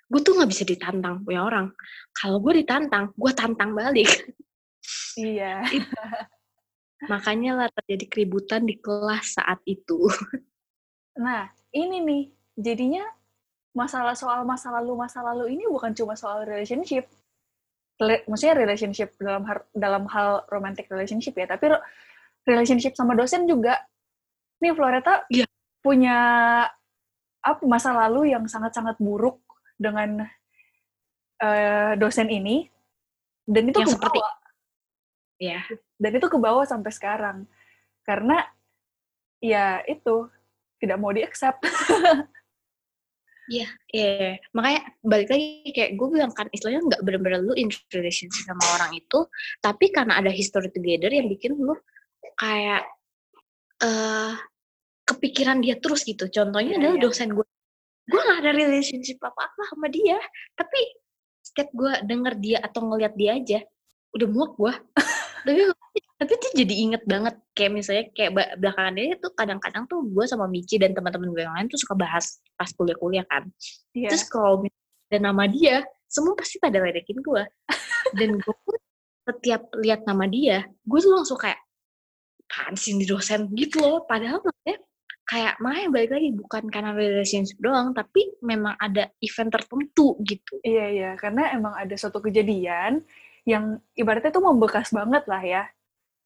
gue 0.06 0.22
tuh 0.22 0.38
nggak 0.38 0.50
bisa 0.52 0.63
ditantang 0.63 1.26
punya 1.26 1.41
orang 1.41 1.74
kalau 2.13 2.38
gue 2.39 2.62
ditantang 2.62 3.10
gue 3.13 3.32
tantang 3.34 3.74
balik 3.74 4.10
Iya. 5.18 5.65
makanya 7.12 7.52
lah 7.58 7.68
terjadi 7.74 8.06
keributan 8.08 8.65
di 8.65 8.78
kelas 8.78 9.38
saat 9.38 9.60
itu 9.65 10.06
Nah, 11.15 11.48
ini 11.72 12.04
nih, 12.04 12.24
jadinya 12.60 13.08
masalah 13.72 14.12
soal 14.20 14.44
masa 14.44 14.68
lalu 14.68 15.00
masa 15.00 15.24
lalu 15.24 15.56
ini 15.56 15.63
bukan 15.63 15.96
cuma 15.96 16.12
soal 16.12 16.44
relationship. 16.44 17.08
Rela- 17.96 18.28
Maksudnya 18.28 18.60
relationship 18.60 19.15
dalam 19.15 19.48
hal, 19.48 19.63
dalam 19.72 20.04
hal 20.12 20.44
romantic 20.52 20.91
relationship 20.91 21.32
ya, 21.39 21.48
tapi 21.48 21.72
relationship 22.44 23.00
sama 23.00 23.15
dosen 23.15 23.48
juga. 23.48 23.80
Nih 24.60 24.76
Floreta 24.76 25.24
Iya. 25.32 25.48
punya 25.80 26.18
apa 27.39 27.63
masa 27.63 27.96
lalu 27.96 28.36
yang 28.36 28.44
sangat-sangat 28.52 29.00
buruk 29.00 29.39
dengan 29.75 30.23
eh, 31.38 31.91
dosen 31.95 32.27
ini 32.27 32.67
dan 33.43 33.69
itu 33.69 33.79
Yang 33.83 33.89
ke 33.91 33.95
seperti- 33.99 34.23
ya 35.35 35.59
dan 35.99 36.11
itu 36.15 36.27
ke 36.31 36.38
bawah 36.39 36.63
sampai 36.63 36.91
sekarang 36.95 37.43
karena 38.01 38.39
ya 39.43 39.83
itu 39.83 40.31
tidak 40.79 40.97
mau 40.97 41.11
di 41.11 41.21
accept 41.21 41.59
Iya, 43.45 43.69
iya. 43.93 44.41
makanya 44.57 44.89
balik 45.05 45.29
lagi 45.29 45.69
kayak 45.69 46.01
gue 46.01 46.07
bilang 46.09 46.33
kan 46.33 46.49
istilahnya 46.49 46.81
nggak 46.81 47.01
bener-bener 47.05 47.45
lu 47.45 47.53
in 47.53 47.69
relationship 47.93 48.41
sama 48.41 48.65
orang 48.73 48.97
itu, 48.97 49.21
tapi 49.61 49.93
karena 49.93 50.17
ada 50.17 50.33
history 50.33 50.73
together 50.73 51.13
yang 51.13 51.29
bikin 51.29 51.53
lu 51.53 51.77
kayak 52.41 52.89
eh 53.85 54.33
kepikiran 55.05 55.61
dia 55.61 55.77
terus 55.77 56.01
gitu. 56.01 56.25
Contohnya 56.25 56.73
Iya, 56.73 56.79
adalah 56.81 56.97
iya. 56.97 57.03
dosen 57.05 57.29
gue, 57.38 57.45
gue 58.06 58.20
nggak 58.22 58.39
ada 58.46 58.52
relationship 58.54 59.18
apa-apa 59.22 59.62
sama 59.74 59.88
dia, 59.89 60.18
tapi 60.54 60.80
setiap 61.41 61.70
gue 61.74 61.94
denger 62.06 62.34
dia 62.41 62.58
atau 62.62 62.86
ngeliat 62.86 63.13
dia 63.18 63.32
aja, 63.38 63.60
udah 64.13 64.28
muak 64.30 64.52
gue. 64.58 64.74
tapi 65.46 65.62
tapi 66.15 66.32
tuh 66.41 66.52
jadi 66.58 66.74
inget 66.74 67.04
banget 67.06 67.36
kayak 67.54 67.72
misalnya 67.76 68.06
kayak 68.15 68.58
belakangan 68.58 68.96
ini 68.98 69.13
tuh 69.20 69.36
kadang-kadang 69.36 69.84
tuh 69.86 70.00
gue 70.10 70.26
sama 70.26 70.48
Michi 70.48 70.80
dan 70.80 70.96
teman-teman 70.96 71.30
gue 71.30 71.44
yang 71.44 71.54
lain 71.54 71.68
tuh 71.68 71.78
suka 71.78 71.94
bahas 71.94 72.39
pas 72.56 72.72
kuliah-kuliah 72.72 73.28
kan 73.30 73.46
Iya. 73.96 74.12
Terus 74.12 74.26
kalau 74.28 74.63
ada 75.12 75.18
nama 75.22 75.48
dia, 75.48 75.86
semua 76.12 76.36
pasti 76.36 76.60
pada 76.60 76.84
ledekin 76.84 77.24
gue. 77.24 77.44
Dan 78.20 78.38
gue 78.41 78.56
pun 78.68 78.76
setiap 79.26 79.72
lihat 79.80 80.04
nama 80.04 80.28
dia, 80.28 80.68
gue 80.68 81.00
tuh 81.00 81.13
langsung 81.15 81.39
kayak, 81.39 81.58
apaan 82.46 82.76
sih 82.78 82.94
ini 82.94 83.08
dosen 83.08 83.50
gitu 83.56 83.82
loh. 83.82 84.04
Padahal 84.06 84.44
maksudnya 84.44 84.78
kayak 85.25 85.57
makanya 85.57 85.89
balik 85.89 86.11
lagi 86.13 86.29
bukan 86.38 86.63
karena 86.69 86.91
relationship 86.93 87.57
doang, 87.57 87.91
tapi 87.97 88.29
memang 88.45 88.77
ada 88.77 89.09
event 89.19 89.49
tertentu 89.49 90.15
gitu. 90.21 90.61
Iya, 90.61 90.85
iya. 90.93 91.11
Karena 91.17 91.49
emang 91.51 91.73
ada 91.73 91.97
suatu 91.97 92.21
kejadian 92.21 93.01
yang 93.45 93.81
ibaratnya 93.97 94.29
tuh 94.29 94.45
membekas 94.45 94.93
banget 94.93 95.25
lah 95.25 95.41
ya. 95.41 95.63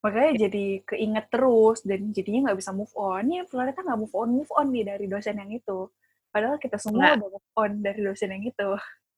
Makanya 0.04 0.48
jadi 0.48 0.66
keinget 0.84 1.26
terus 1.28 1.84
dan 1.84 2.12
jadinya 2.12 2.52
nggak 2.52 2.60
bisa 2.60 2.72
move 2.76 2.92
on. 2.96 3.24
Ya, 3.32 3.44
Floreta 3.48 3.84
nggak 3.84 4.00
move 4.00 4.16
on, 4.16 4.30
move 4.36 4.52
on 4.56 4.68
nih 4.72 4.84
dari 4.88 5.06
dosen 5.08 5.36
yang 5.40 5.52
itu. 5.52 5.88
Padahal 6.30 6.56
kita 6.62 6.78
semua 6.78 7.16
Nggak. 7.16 7.16
udah 7.20 7.30
move 7.36 7.52
on 7.56 7.72
dari 7.84 8.02
dosen 8.04 8.30
yang 8.36 8.44
itu. 8.46 8.70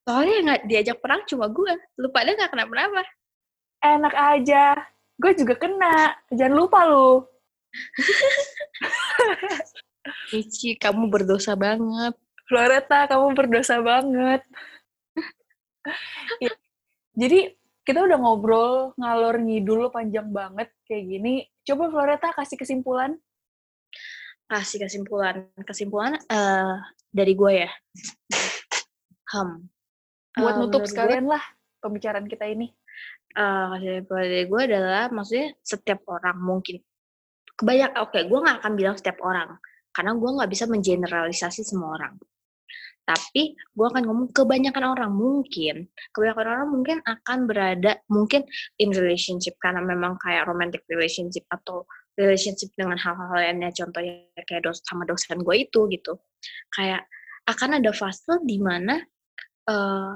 Soalnya 0.06 0.34
yang 0.34 0.46
nggak 0.50 0.64
diajak 0.66 0.98
perang 1.02 1.22
cuma 1.30 1.46
gue. 1.50 1.74
Lu 2.02 2.08
pada 2.10 2.30
nggak 2.34 2.50
kenapa-napa. 2.54 3.04
Enak 3.82 4.14
aja. 4.14 4.66
Gue 5.22 5.32
juga 5.38 5.54
kena. 5.58 6.18
Jangan 6.34 6.56
lupa 6.58 6.86
lu. 6.90 7.26
Michi, 10.32 10.76
kamu 10.76 11.08
berdosa 11.08 11.54
banget. 11.54 12.14
Floreta, 12.48 13.08
kamu 13.08 13.32
berdosa 13.32 13.80
banget. 13.80 14.42
Ya, 16.38 16.52
Jadi, 17.14 17.56
kita 17.82 18.06
udah 18.06 18.18
ngobrol 18.18 18.74
ngalor 18.96 19.42
ngidul 19.42 19.90
panjang 19.90 20.30
banget 20.30 20.70
kayak 20.86 21.06
gini. 21.08 21.34
Coba 21.62 21.90
Floreta 21.90 22.32
kasih 22.32 22.56
kesimpulan. 22.56 23.18
Kasih 24.46 24.84
kesimpulan. 24.84 25.48
Kesimpulan 25.64 26.20
eh 26.28 26.76
dari 27.10 27.34
gue 27.34 27.52
ya. 27.66 27.72
Hmm. 29.32 29.64
Buat 30.36 30.54
Eh, 30.54 30.60
nutup 30.60 30.60
menurut 30.60 30.82
gue- 30.82 30.92
sekalian 30.92 31.26
lah 31.28 31.44
pembicaraan 31.80 32.28
kita 32.28 32.48
ini. 32.48 32.68
eh 33.32 33.68
kesimpulan 33.74 34.28
dari 34.28 34.44
gue 34.44 34.62
adalah 34.66 35.06
maksudnya 35.08 35.56
setiap 35.62 36.04
orang 36.06 36.36
mungkin 36.38 36.84
kebanyak 37.62 37.94
oke 38.02 38.20
gue 38.26 38.40
nggak 38.42 38.58
akan 38.66 38.74
bilang 38.74 38.98
setiap 38.98 39.22
orang 39.22 39.62
karena 39.92 40.12
gue 40.18 40.30
nggak 40.40 40.52
bisa 40.52 40.66
mengeneralisasi 40.68 41.62
semua 41.68 42.00
orang. 42.00 42.16
Tapi 43.02 43.58
gue 43.58 43.86
akan 43.86 44.04
ngomong 44.08 44.30
kebanyakan 44.32 44.96
orang 44.96 45.12
mungkin. 45.12 45.90
Kebanyakan 46.16 46.48
orang 46.48 46.70
mungkin 46.72 46.98
akan 47.04 47.40
berada 47.50 48.00
mungkin 48.08 48.48
in 48.80 48.96
relationship 48.96 49.60
karena 49.60 49.84
memang 49.84 50.16
kayak 50.22 50.48
romantic 50.48 50.86
relationship 50.88 51.44
atau 51.52 51.84
relationship 52.16 52.72
dengan 52.78 52.96
hal-hal 52.96 53.32
lainnya 53.36 53.72
contohnya 53.74 54.30
kayak 54.48 54.64
dos 54.64 54.80
sama 54.88 55.04
dosen 55.04 55.44
gue 55.44 55.56
itu 55.60 55.92
gitu. 55.92 56.14
Kayak 56.72 57.04
akan 57.50 57.84
ada 57.84 57.92
fase 57.92 58.38
di 58.48 58.62
mana 58.62 59.02
eh, 59.68 60.12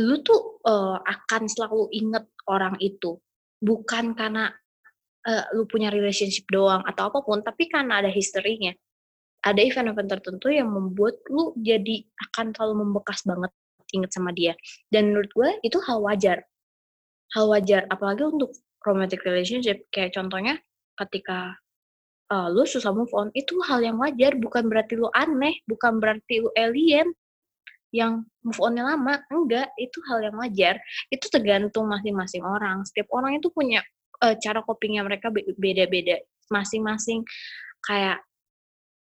lu 0.00 0.16
tuh 0.24 0.64
eh, 0.64 0.98
akan 1.04 1.42
selalu 1.44 1.92
inget 1.92 2.24
orang 2.48 2.78
itu. 2.80 3.20
Bukan 3.60 4.16
karena 4.16 4.48
eh, 5.28 5.44
lu 5.56 5.64
punya 5.68 5.88
relationship 5.88 6.44
doang 6.52 6.84
atau 6.84 7.08
apa 7.12 7.20
pun 7.24 7.40
tapi 7.40 7.68
karena 7.68 8.00
ada 8.04 8.10
historinya 8.12 8.72
ada 9.44 9.60
event-event 9.60 10.08
tertentu 10.08 10.48
yang 10.48 10.72
membuat 10.72 11.20
lu 11.28 11.52
jadi 11.60 12.00
akan 12.30 12.56
selalu 12.56 12.74
membekas 12.88 13.20
banget 13.28 13.52
inget 13.92 14.10
sama 14.10 14.32
dia. 14.32 14.56
Dan 14.88 15.12
menurut 15.12 15.30
gue 15.36 15.50
itu 15.62 15.78
hal 15.84 16.00
wajar. 16.00 16.42
Hal 17.36 17.46
wajar 17.52 17.84
apalagi 17.92 18.24
untuk 18.24 18.56
romantic 18.82 19.20
relationship. 19.22 19.84
Kayak 19.92 20.16
contohnya 20.16 20.58
ketika 20.96 21.54
uh, 22.32 22.48
lu 22.48 22.64
susah 22.64 22.90
move 22.90 23.12
on 23.12 23.28
itu 23.36 23.60
hal 23.68 23.84
yang 23.84 24.00
wajar. 24.00 24.32
Bukan 24.34 24.66
berarti 24.66 24.96
lu 24.96 25.12
aneh 25.12 25.60
bukan 25.68 26.00
berarti 26.00 26.40
lu 26.40 26.50
alien 26.56 27.12
yang 27.92 28.24
move 28.42 28.60
onnya 28.64 28.96
lama. 28.96 29.20
Enggak 29.28 29.70
itu 29.76 30.00
hal 30.08 30.24
yang 30.24 30.36
wajar. 30.40 30.80
Itu 31.12 31.28
tergantung 31.28 31.86
masing-masing 31.92 32.40
orang. 32.42 32.82
Setiap 32.88 33.12
orang 33.12 33.36
itu 33.36 33.52
punya 33.52 33.84
uh, 34.22 34.34
cara 34.38 34.60
copingnya 34.62 35.02
mereka 35.02 35.32
beda-beda 35.32 36.20
masing-masing 36.52 37.24
kayak 37.82 38.20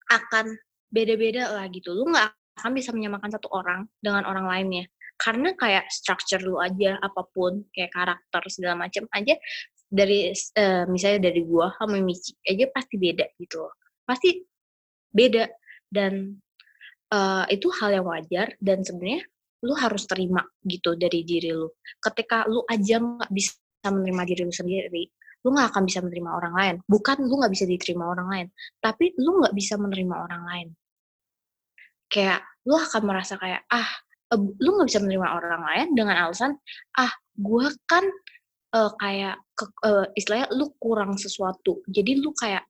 akan 0.09 0.57
beda-beda 0.93 1.53
lah 1.53 1.67
gitu 1.73 1.93
lu 1.93 2.09
nggak 2.09 2.33
akan 2.61 2.73
bisa 2.77 2.93
menyamakan 2.93 3.33
satu 3.33 3.49
orang 3.53 3.89
dengan 4.05 4.29
orang 4.29 4.45
lainnya 4.45 4.85
karena 5.17 5.55
kayak 5.55 5.87
structure 5.89 6.43
lu 6.43 6.59
aja 6.59 6.99
apa 6.99 7.23
pun 7.31 7.63
kayak 7.71 7.95
karakter 7.95 8.43
segala 8.51 8.87
macam 8.89 9.07
aja 9.15 9.39
dari 9.93 10.33
uh, 10.35 10.85
misalnya 10.91 11.31
dari 11.31 11.47
gua 11.47 11.71
sama 11.77 12.01
Michi 12.03 12.33
aja 12.49 12.67
pasti 12.73 12.97
beda 12.97 13.29
gitu 13.37 13.63
loh. 13.63 13.77
Pasti 14.03 14.41
beda 15.13 15.47
dan 15.93 16.43
uh, 17.15 17.45
itu 17.53 17.71
hal 17.79 18.03
yang 18.03 18.07
wajar 18.09 18.57
dan 18.59 18.81
sebenarnya 18.81 19.23
lu 19.63 19.79
harus 19.79 20.09
terima 20.11 20.43
gitu 20.67 20.99
dari 20.99 21.23
diri 21.23 21.55
lu. 21.55 21.71
Ketika 22.03 22.49
lu 22.51 22.67
aja 22.67 22.99
nggak 22.99 23.31
bisa 23.31 23.62
menerima 23.91 24.23
diri 24.29 24.43
lu 24.47 24.55
sendiri, 24.55 25.03
lu 25.43 25.49
nggak 25.51 25.75
akan 25.75 25.83
bisa 25.89 25.99
menerima 26.05 26.31
orang 26.31 26.55
lain. 26.55 26.75
Bukan 26.87 27.17
lu 27.27 27.35
nggak 27.43 27.53
bisa 27.53 27.65
diterima 27.67 28.05
orang 28.15 28.29
lain, 28.31 28.47
tapi 28.79 29.11
lu 29.19 29.43
nggak 29.43 29.55
bisa 29.57 29.75
menerima 29.81 30.15
orang 30.15 30.43
lain. 30.47 30.69
Kayak 32.07 32.45
lu 32.69 32.79
akan 32.79 33.03
merasa 33.03 33.35
kayak 33.41 33.67
ah 33.73 33.89
lu 34.37 34.71
nggak 34.79 34.89
bisa 34.89 35.01
menerima 35.03 35.29
orang 35.29 35.63
lain 35.67 35.87
dengan 35.93 36.17
alasan 36.17 36.57
ah 36.97 37.13
gue 37.37 37.69
kan 37.85 38.01
uh, 38.73 38.91
kayak 38.97 39.37
ke, 39.53 39.65
uh, 39.85 40.09
istilahnya 40.15 40.49
lu 40.55 40.71
kurang 40.79 41.19
sesuatu. 41.19 41.83
Jadi 41.91 42.23
lu 42.23 42.33
kayak 42.37 42.65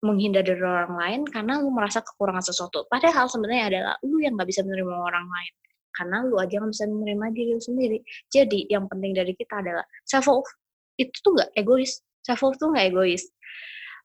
menghindar 0.00 0.40
dari 0.40 0.60
orang 0.60 0.96
lain 0.96 1.20
karena 1.28 1.60
lu 1.60 1.72
merasa 1.72 2.00
kekurangan 2.00 2.44
sesuatu. 2.44 2.88
Padahal 2.88 3.28
sebenarnya 3.28 3.64
adalah 3.68 3.94
lu 4.06 4.20
yang 4.22 4.36
nggak 4.36 4.48
bisa 4.48 4.62
menerima 4.64 4.94
orang 4.96 5.26
lain 5.26 5.52
karena 5.94 6.26
lu 6.26 6.36
aja 6.38 6.60
nggak 6.60 6.72
bisa 6.72 6.84
menerima 6.86 7.26
diri 7.34 7.50
lu 7.56 7.62
sendiri. 7.62 7.98
Jadi 8.30 8.66
yang 8.70 8.86
penting 8.86 9.12
dari 9.14 9.32
kita 9.34 9.60
adalah 9.60 9.84
self 10.06 10.26
love 10.30 10.50
itu 10.96 11.14
tuh 11.22 11.32
nggak 11.36 11.50
egois. 11.56 12.00
Self 12.22 12.40
love 12.44 12.56
tuh 12.58 12.70
nggak 12.72 12.86
egois. 12.94 13.24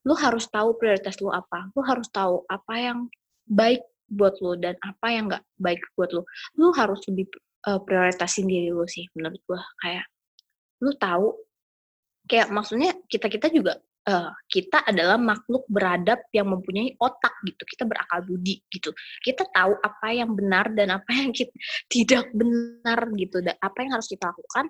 Lu 0.05 0.13
harus 0.13 0.45
tahu 0.49 0.77
prioritas 0.77 1.17
lu 1.21 1.33
apa. 1.33 1.69
Lu 1.73 1.81
harus 1.81 2.07
tahu 2.13 2.45
apa 2.47 2.73
yang 2.77 2.99
baik 3.45 3.81
buat 4.05 4.37
lu 4.41 4.53
dan 4.61 4.77
apa 4.85 5.07
yang 5.09 5.29
nggak 5.29 5.43
baik 5.57 5.81
buat 5.97 6.13
lu. 6.13 6.21
Lu 6.57 6.69
harus 6.73 7.01
lebih 7.09 7.29
uh, 7.65 7.81
prioritasin 7.81 8.45
diri 8.45 8.69
lu 8.69 8.85
sih 8.85 9.09
menurut 9.17 9.41
gua 9.49 9.61
kayak 9.81 10.05
lu 10.79 10.93
tahu 10.95 11.33
kayak 12.29 12.49
maksudnya 12.53 12.93
kita 13.09 13.29
kita 13.29 13.49
juga 13.49 13.81
uh, 14.05 14.31
kita 14.47 14.85
adalah 14.85 15.17
makhluk 15.17 15.65
beradab 15.67 16.21
yang 16.31 16.49
mempunyai 16.49 16.93
otak 17.01 17.33
gitu 17.45 17.63
kita 17.65 17.83
berakal 17.89 18.21
budi 18.25 18.61
gitu. 18.69 18.93
Kita 19.21 19.49
tahu 19.49 19.77
apa 19.81 20.07
yang 20.13 20.33
benar 20.37 20.71
dan 20.73 20.93
apa 20.93 21.11
yang 21.11 21.33
kita, 21.33 21.51
tidak 21.93 22.29
benar 22.31 23.09
gitu 23.17 23.41
dan 23.41 23.55
apa 23.59 23.77
yang 23.81 23.91
harus 23.97 24.07
kita 24.09 24.29
lakukan 24.29 24.65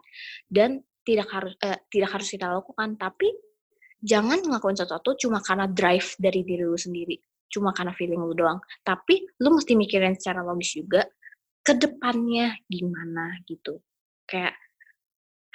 dan 0.47 0.69
tidak 1.05 1.27
harus 1.29 1.53
uh, 1.61 1.79
tidak 1.91 2.09
harus 2.15 2.27
kita 2.31 2.47
lakukan. 2.49 2.89
Tapi 2.97 3.27
jangan 3.99 4.39
ngelakuin 4.41 4.77
sesuatu 4.79 5.13
cuma 5.19 5.43
karena 5.43 5.67
drive 5.67 6.15
dari 6.17 6.41
diri 6.43 6.63
lu 6.63 6.79
sendiri 6.79 7.17
cuma 7.45 7.71
karena 7.71 7.93
feeling 7.93 8.19
lu 8.19 8.35
doang. 8.35 8.59
Tapi 8.83 9.39
lu 9.39 9.55
mesti 9.55 9.77
mikirin 9.77 10.17
secara 10.17 10.43
logis 10.43 10.75
juga 10.75 11.05
ke 11.61 11.73
depannya 11.77 12.51
gimana 12.67 13.39
gitu. 13.47 13.79
Kayak 14.25 14.57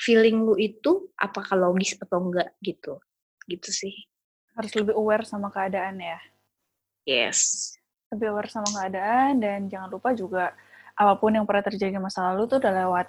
feeling 0.01 0.49
lu 0.49 0.57
itu 0.57 1.13
apakah 1.19 1.61
logis 1.61 1.99
atau 2.01 2.25
enggak 2.25 2.57
gitu 2.65 2.97
gitu 3.51 3.71
sih. 3.75 3.95
Harus 4.55 4.71
lebih 4.79 4.95
aware 4.95 5.27
sama 5.27 5.51
keadaan 5.51 5.99
ya. 5.99 6.19
Yes. 7.03 7.75
Lebih 8.15 8.31
aware 8.31 8.51
sama 8.51 8.71
keadaan 8.71 9.43
dan 9.43 9.67
jangan 9.67 9.91
lupa 9.91 10.15
juga 10.15 10.55
apa 10.95 11.17
pun 11.19 11.35
yang 11.35 11.49
pernah 11.49 11.65
terjadi 11.65 11.97
di 11.97 12.03
masa 12.03 12.31
lalu 12.31 12.47
tuh 12.47 12.63
udah 12.63 12.73
lewat. 12.87 13.07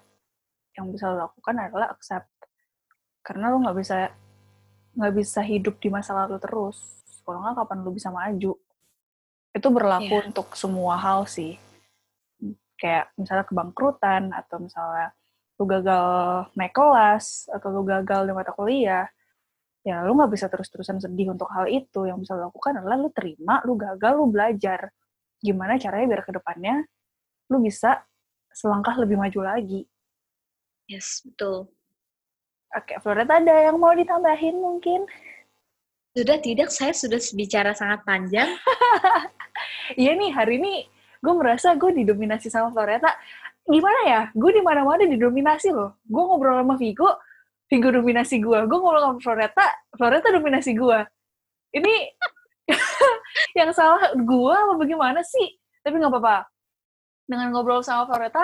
Yang 0.73 0.85
bisa 0.97 1.05
lo 1.11 1.29
lakukan 1.29 1.55
adalah 1.59 1.93
accept. 1.93 2.29
Karena 3.21 3.53
lo 3.53 3.61
nggak 3.61 3.77
bisa 3.77 4.09
nggak 4.91 5.13
bisa 5.15 5.39
hidup 5.45 5.77
di 5.77 5.89
masa 5.93 6.17
lalu 6.17 6.41
terus. 6.41 6.77
Kalau 7.21 7.43
nggak 7.43 7.61
kapan 7.61 7.77
lo 7.85 7.91
bisa 7.93 8.09
maju? 8.09 8.53
Itu 9.51 9.67
berlaku 9.69 10.15
yeah. 10.17 10.27
untuk 10.31 10.47
semua 10.55 10.95
hal 10.97 11.27
sih. 11.27 11.59
Kayak 12.79 13.13
misalnya 13.19 13.45
kebangkrutan 13.45 14.33
atau 14.33 14.57
misalnya 14.57 15.13
lu 15.61 15.69
gagal 15.69 16.07
naik 16.57 16.73
kelas 16.73 17.45
atau 17.53 17.69
lu 17.69 17.85
gagal 17.85 18.25
di 18.25 18.33
mata 18.33 18.49
kuliah, 18.49 19.05
ya 19.81 20.05
lu 20.05 20.13
nggak 20.17 20.31
bisa 20.33 20.45
terus-terusan 20.47 21.01
sedih 21.01 21.33
untuk 21.33 21.49
hal 21.51 21.65
itu. 21.67 22.05
Yang 22.07 22.27
bisa 22.27 22.31
lu 22.37 22.49
lakukan 22.49 22.73
adalah 22.81 22.97
lu 22.97 23.09
terima, 23.13 23.59
lu 23.65 23.73
gagal, 23.77 24.13
lu 24.17 24.25
belajar. 24.29 24.89
Gimana 25.41 25.77
caranya 25.81 26.05
biar 26.17 26.23
ke 26.25 26.31
depannya 26.37 26.75
lu 27.51 27.59
bisa 27.59 27.99
selangkah 28.51 28.95
lebih 28.95 29.19
maju 29.19 29.39
lagi. 29.43 29.83
Yes, 30.87 31.23
betul. 31.23 31.67
Oke, 32.71 32.95
Floreta 33.03 33.43
ada 33.43 33.67
yang 33.67 33.75
mau 33.75 33.91
ditambahin 33.91 34.55
mungkin? 34.55 35.03
Sudah 36.15 36.39
tidak, 36.39 36.71
saya 36.71 36.95
sudah 36.95 37.19
bicara 37.35 37.75
sangat 37.75 38.03
panjang. 38.07 38.47
Iya 39.91 40.15
nih, 40.15 40.31
hari 40.31 40.57
ini 40.57 40.87
gue 41.21 41.33
merasa 41.37 41.77
gue 41.77 41.91
didominasi 41.93 42.49
sama 42.49 42.73
Floreta 42.73 43.13
gimana 43.61 43.99
ya 44.09 44.21
gue 44.33 44.51
di 44.57 44.61
mana 44.65 44.81
mana 44.81 45.05
didominasi 45.05 45.69
loh 45.69 46.01
gue 46.01 46.23
ngobrol 46.25 46.57
sama 46.65 46.75
Vigo 46.81 47.09
Vigo 47.71 47.87
dominasi 47.87 48.43
gue 48.43 48.59
gue 48.67 48.77
ngobrol 48.77 48.99
sama 48.99 49.19
Floreta 49.23 49.65
Floreta 49.95 50.27
dominasi 50.35 50.75
gue 50.75 50.99
ini 51.71 51.95
yang 53.59 53.71
salah 53.71 54.11
gue 54.15 54.55
apa 54.55 54.73
bagaimana 54.75 55.23
sih? 55.23 55.55
Tapi 55.81 55.95
nggak 55.97 56.11
apa-apa. 56.11 56.47
Dengan 57.27 57.47
ngobrol 57.55 57.81
sama 57.81 58.07
Floreta 58.07 58.43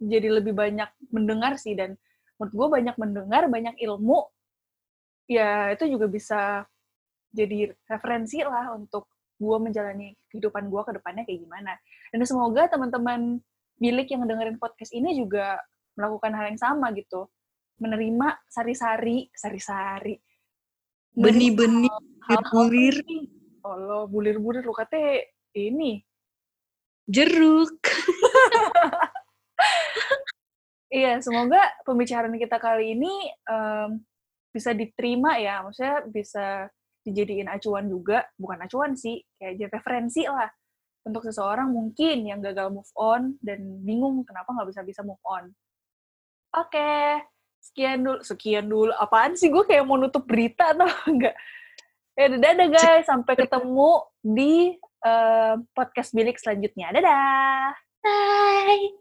jadi 0.00 0.30
lebih 0.40 0.54
banyak 0.54 0.88
mendengar 1.10 1.58
sih. 1.58 1.74
Dan 1.74 1.98
menurut 2.38 2.52
gue 2.54 2.66
banyak 2.80 2.96
mendengar 2.96 3.42
banyak 3.50 3.74
ilmu. 3.82 4.26
Ya 5.30 5.70
itu 5.74 5.86
juga 5.86 6.06
bisa 6.10 6.66
jadi 7.30 7.70
referensi 7.86 8.42
lah 8.42 8.74
untuk 8.74 9.06
gue 9.40 9.56
menjalani 9.62 10.18
kehidupan 10.28 10.68
gue 10.68 10.82
ke 10.86 10.92
depannya 10.98 11.22
kayak 11.26 11.40
gimana. 11.46 11.72
Dan 12.10 12.22
semoga 12.26 12.66
teman-teman 12.70 13.38
bilik 13.80 14.10
yang 14.12 14.26
dengerin 14.26 14.58
podcast 14.60 14.92
ini 14.92 15.16
juga 15.16 15.58
melakukan 15.96 16.32
hal 16.36 16.52
yang 16.52 16.60
sama 16.60 16.92
gitu 16.94 17.26
menerima 17.80 18.44
sari-sari 18.46 19.26
sari-sari. 19.32 20.14
Benih-benih 21.16 21.90
bulir 22.52 22.96
Allah 23.64 24.06
bulir-bulir 24.06 24.62
lu 24.62 24.72
kata 24.76 25.24
ini. 25.56 26.04
Jeruk. 27.10 27.80
Iya 30.90 31.22
semoga 31.22 31.62
pembicaraan 31.86 32.34
kita 32.34 32.58
kali 32.58 32.98
ini 32.98 33.30
um, 33.46 34.02
bisa 34.50 34.74
diterima 34.74 35.38
ya. 35.38 35.62
Maksudnya 35.62 36.02
bisa 36.10 36.66
dijadiin 37.06 37.46
acuan 37.46 37.86
juga. 37.86 38.26
Bukan 38.34 38.58
acuan 38.58 38.98
sih 38.98 39.22
kayak 39.38 39.54
jadi 39.54 39.70
referensi 39.70 40.26
lah. 40.26 40.50
Untuk 41.06 41.22
seseorang 41.22 41.70
mungkin 41.70 42.26
yang 42.26 42.42
gagal 42.42 42.74
move 42.74 42.90
on 42.98 43.38
dan 43.38 43.62
bingung 43.86 44.26
kenapa 44.26 44.50
nggak 44.50 44.66
bisa 44.74 44.82
bisa 44.82 45.00
move 45.06 45.22
on. 45.22 45.54
Oke, 46.58 46.74
okay. 46.74 47.22
Sekian 47.60 48.02
dulu. 48.02 48.18
Sekian 48.24 48.66
dulu. 48.66 48.92
Apaan 48.96 49.36
sih 49.36 49.52
gue 49.52 49.62
kayak 49.62 49.84
mau 49.84 50.00
nutup 50.00 50.24
berita 50.26 50.68
atau 50.74 50.88
enggak? 51.06 51.36
Ya 52.18 52.26
dadah 52.26 52.68
guys, 52.68 53.08
sampai 53.08 53.32
ketemu 53.32 54.04
di 54.20 54.76
uh, 55.06 55.56
podcast 55.72 56.12
Bilik 56.12 56.36
selanjutnya. 56.36 56.92
Dadah. 56.92 57.72
Bye. 58.04 58.92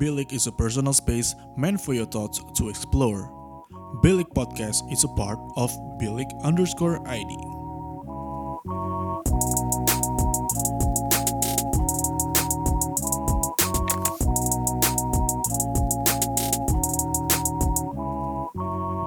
Bilik 0.00 0.32
is 0.32 0.46
a 0.50 0.54
personal 0.54 0.92
space 0.92 1.34
meant 1.54 1.80
for 1.80 1.94
your 1.94 2.06
thoughts 2.06 2.42
to 2.58 2.68
explore. 2.68 3.30
Bilik 4.02 4.26
Podcast 4.34 4.82
is 4.90 5.06
a 5.06 5.12
part 5.14 5.38
of 5.54 5.70
Bilik 6.02 6.26
underscore 6.42 6.98
ID. 7.06 7.30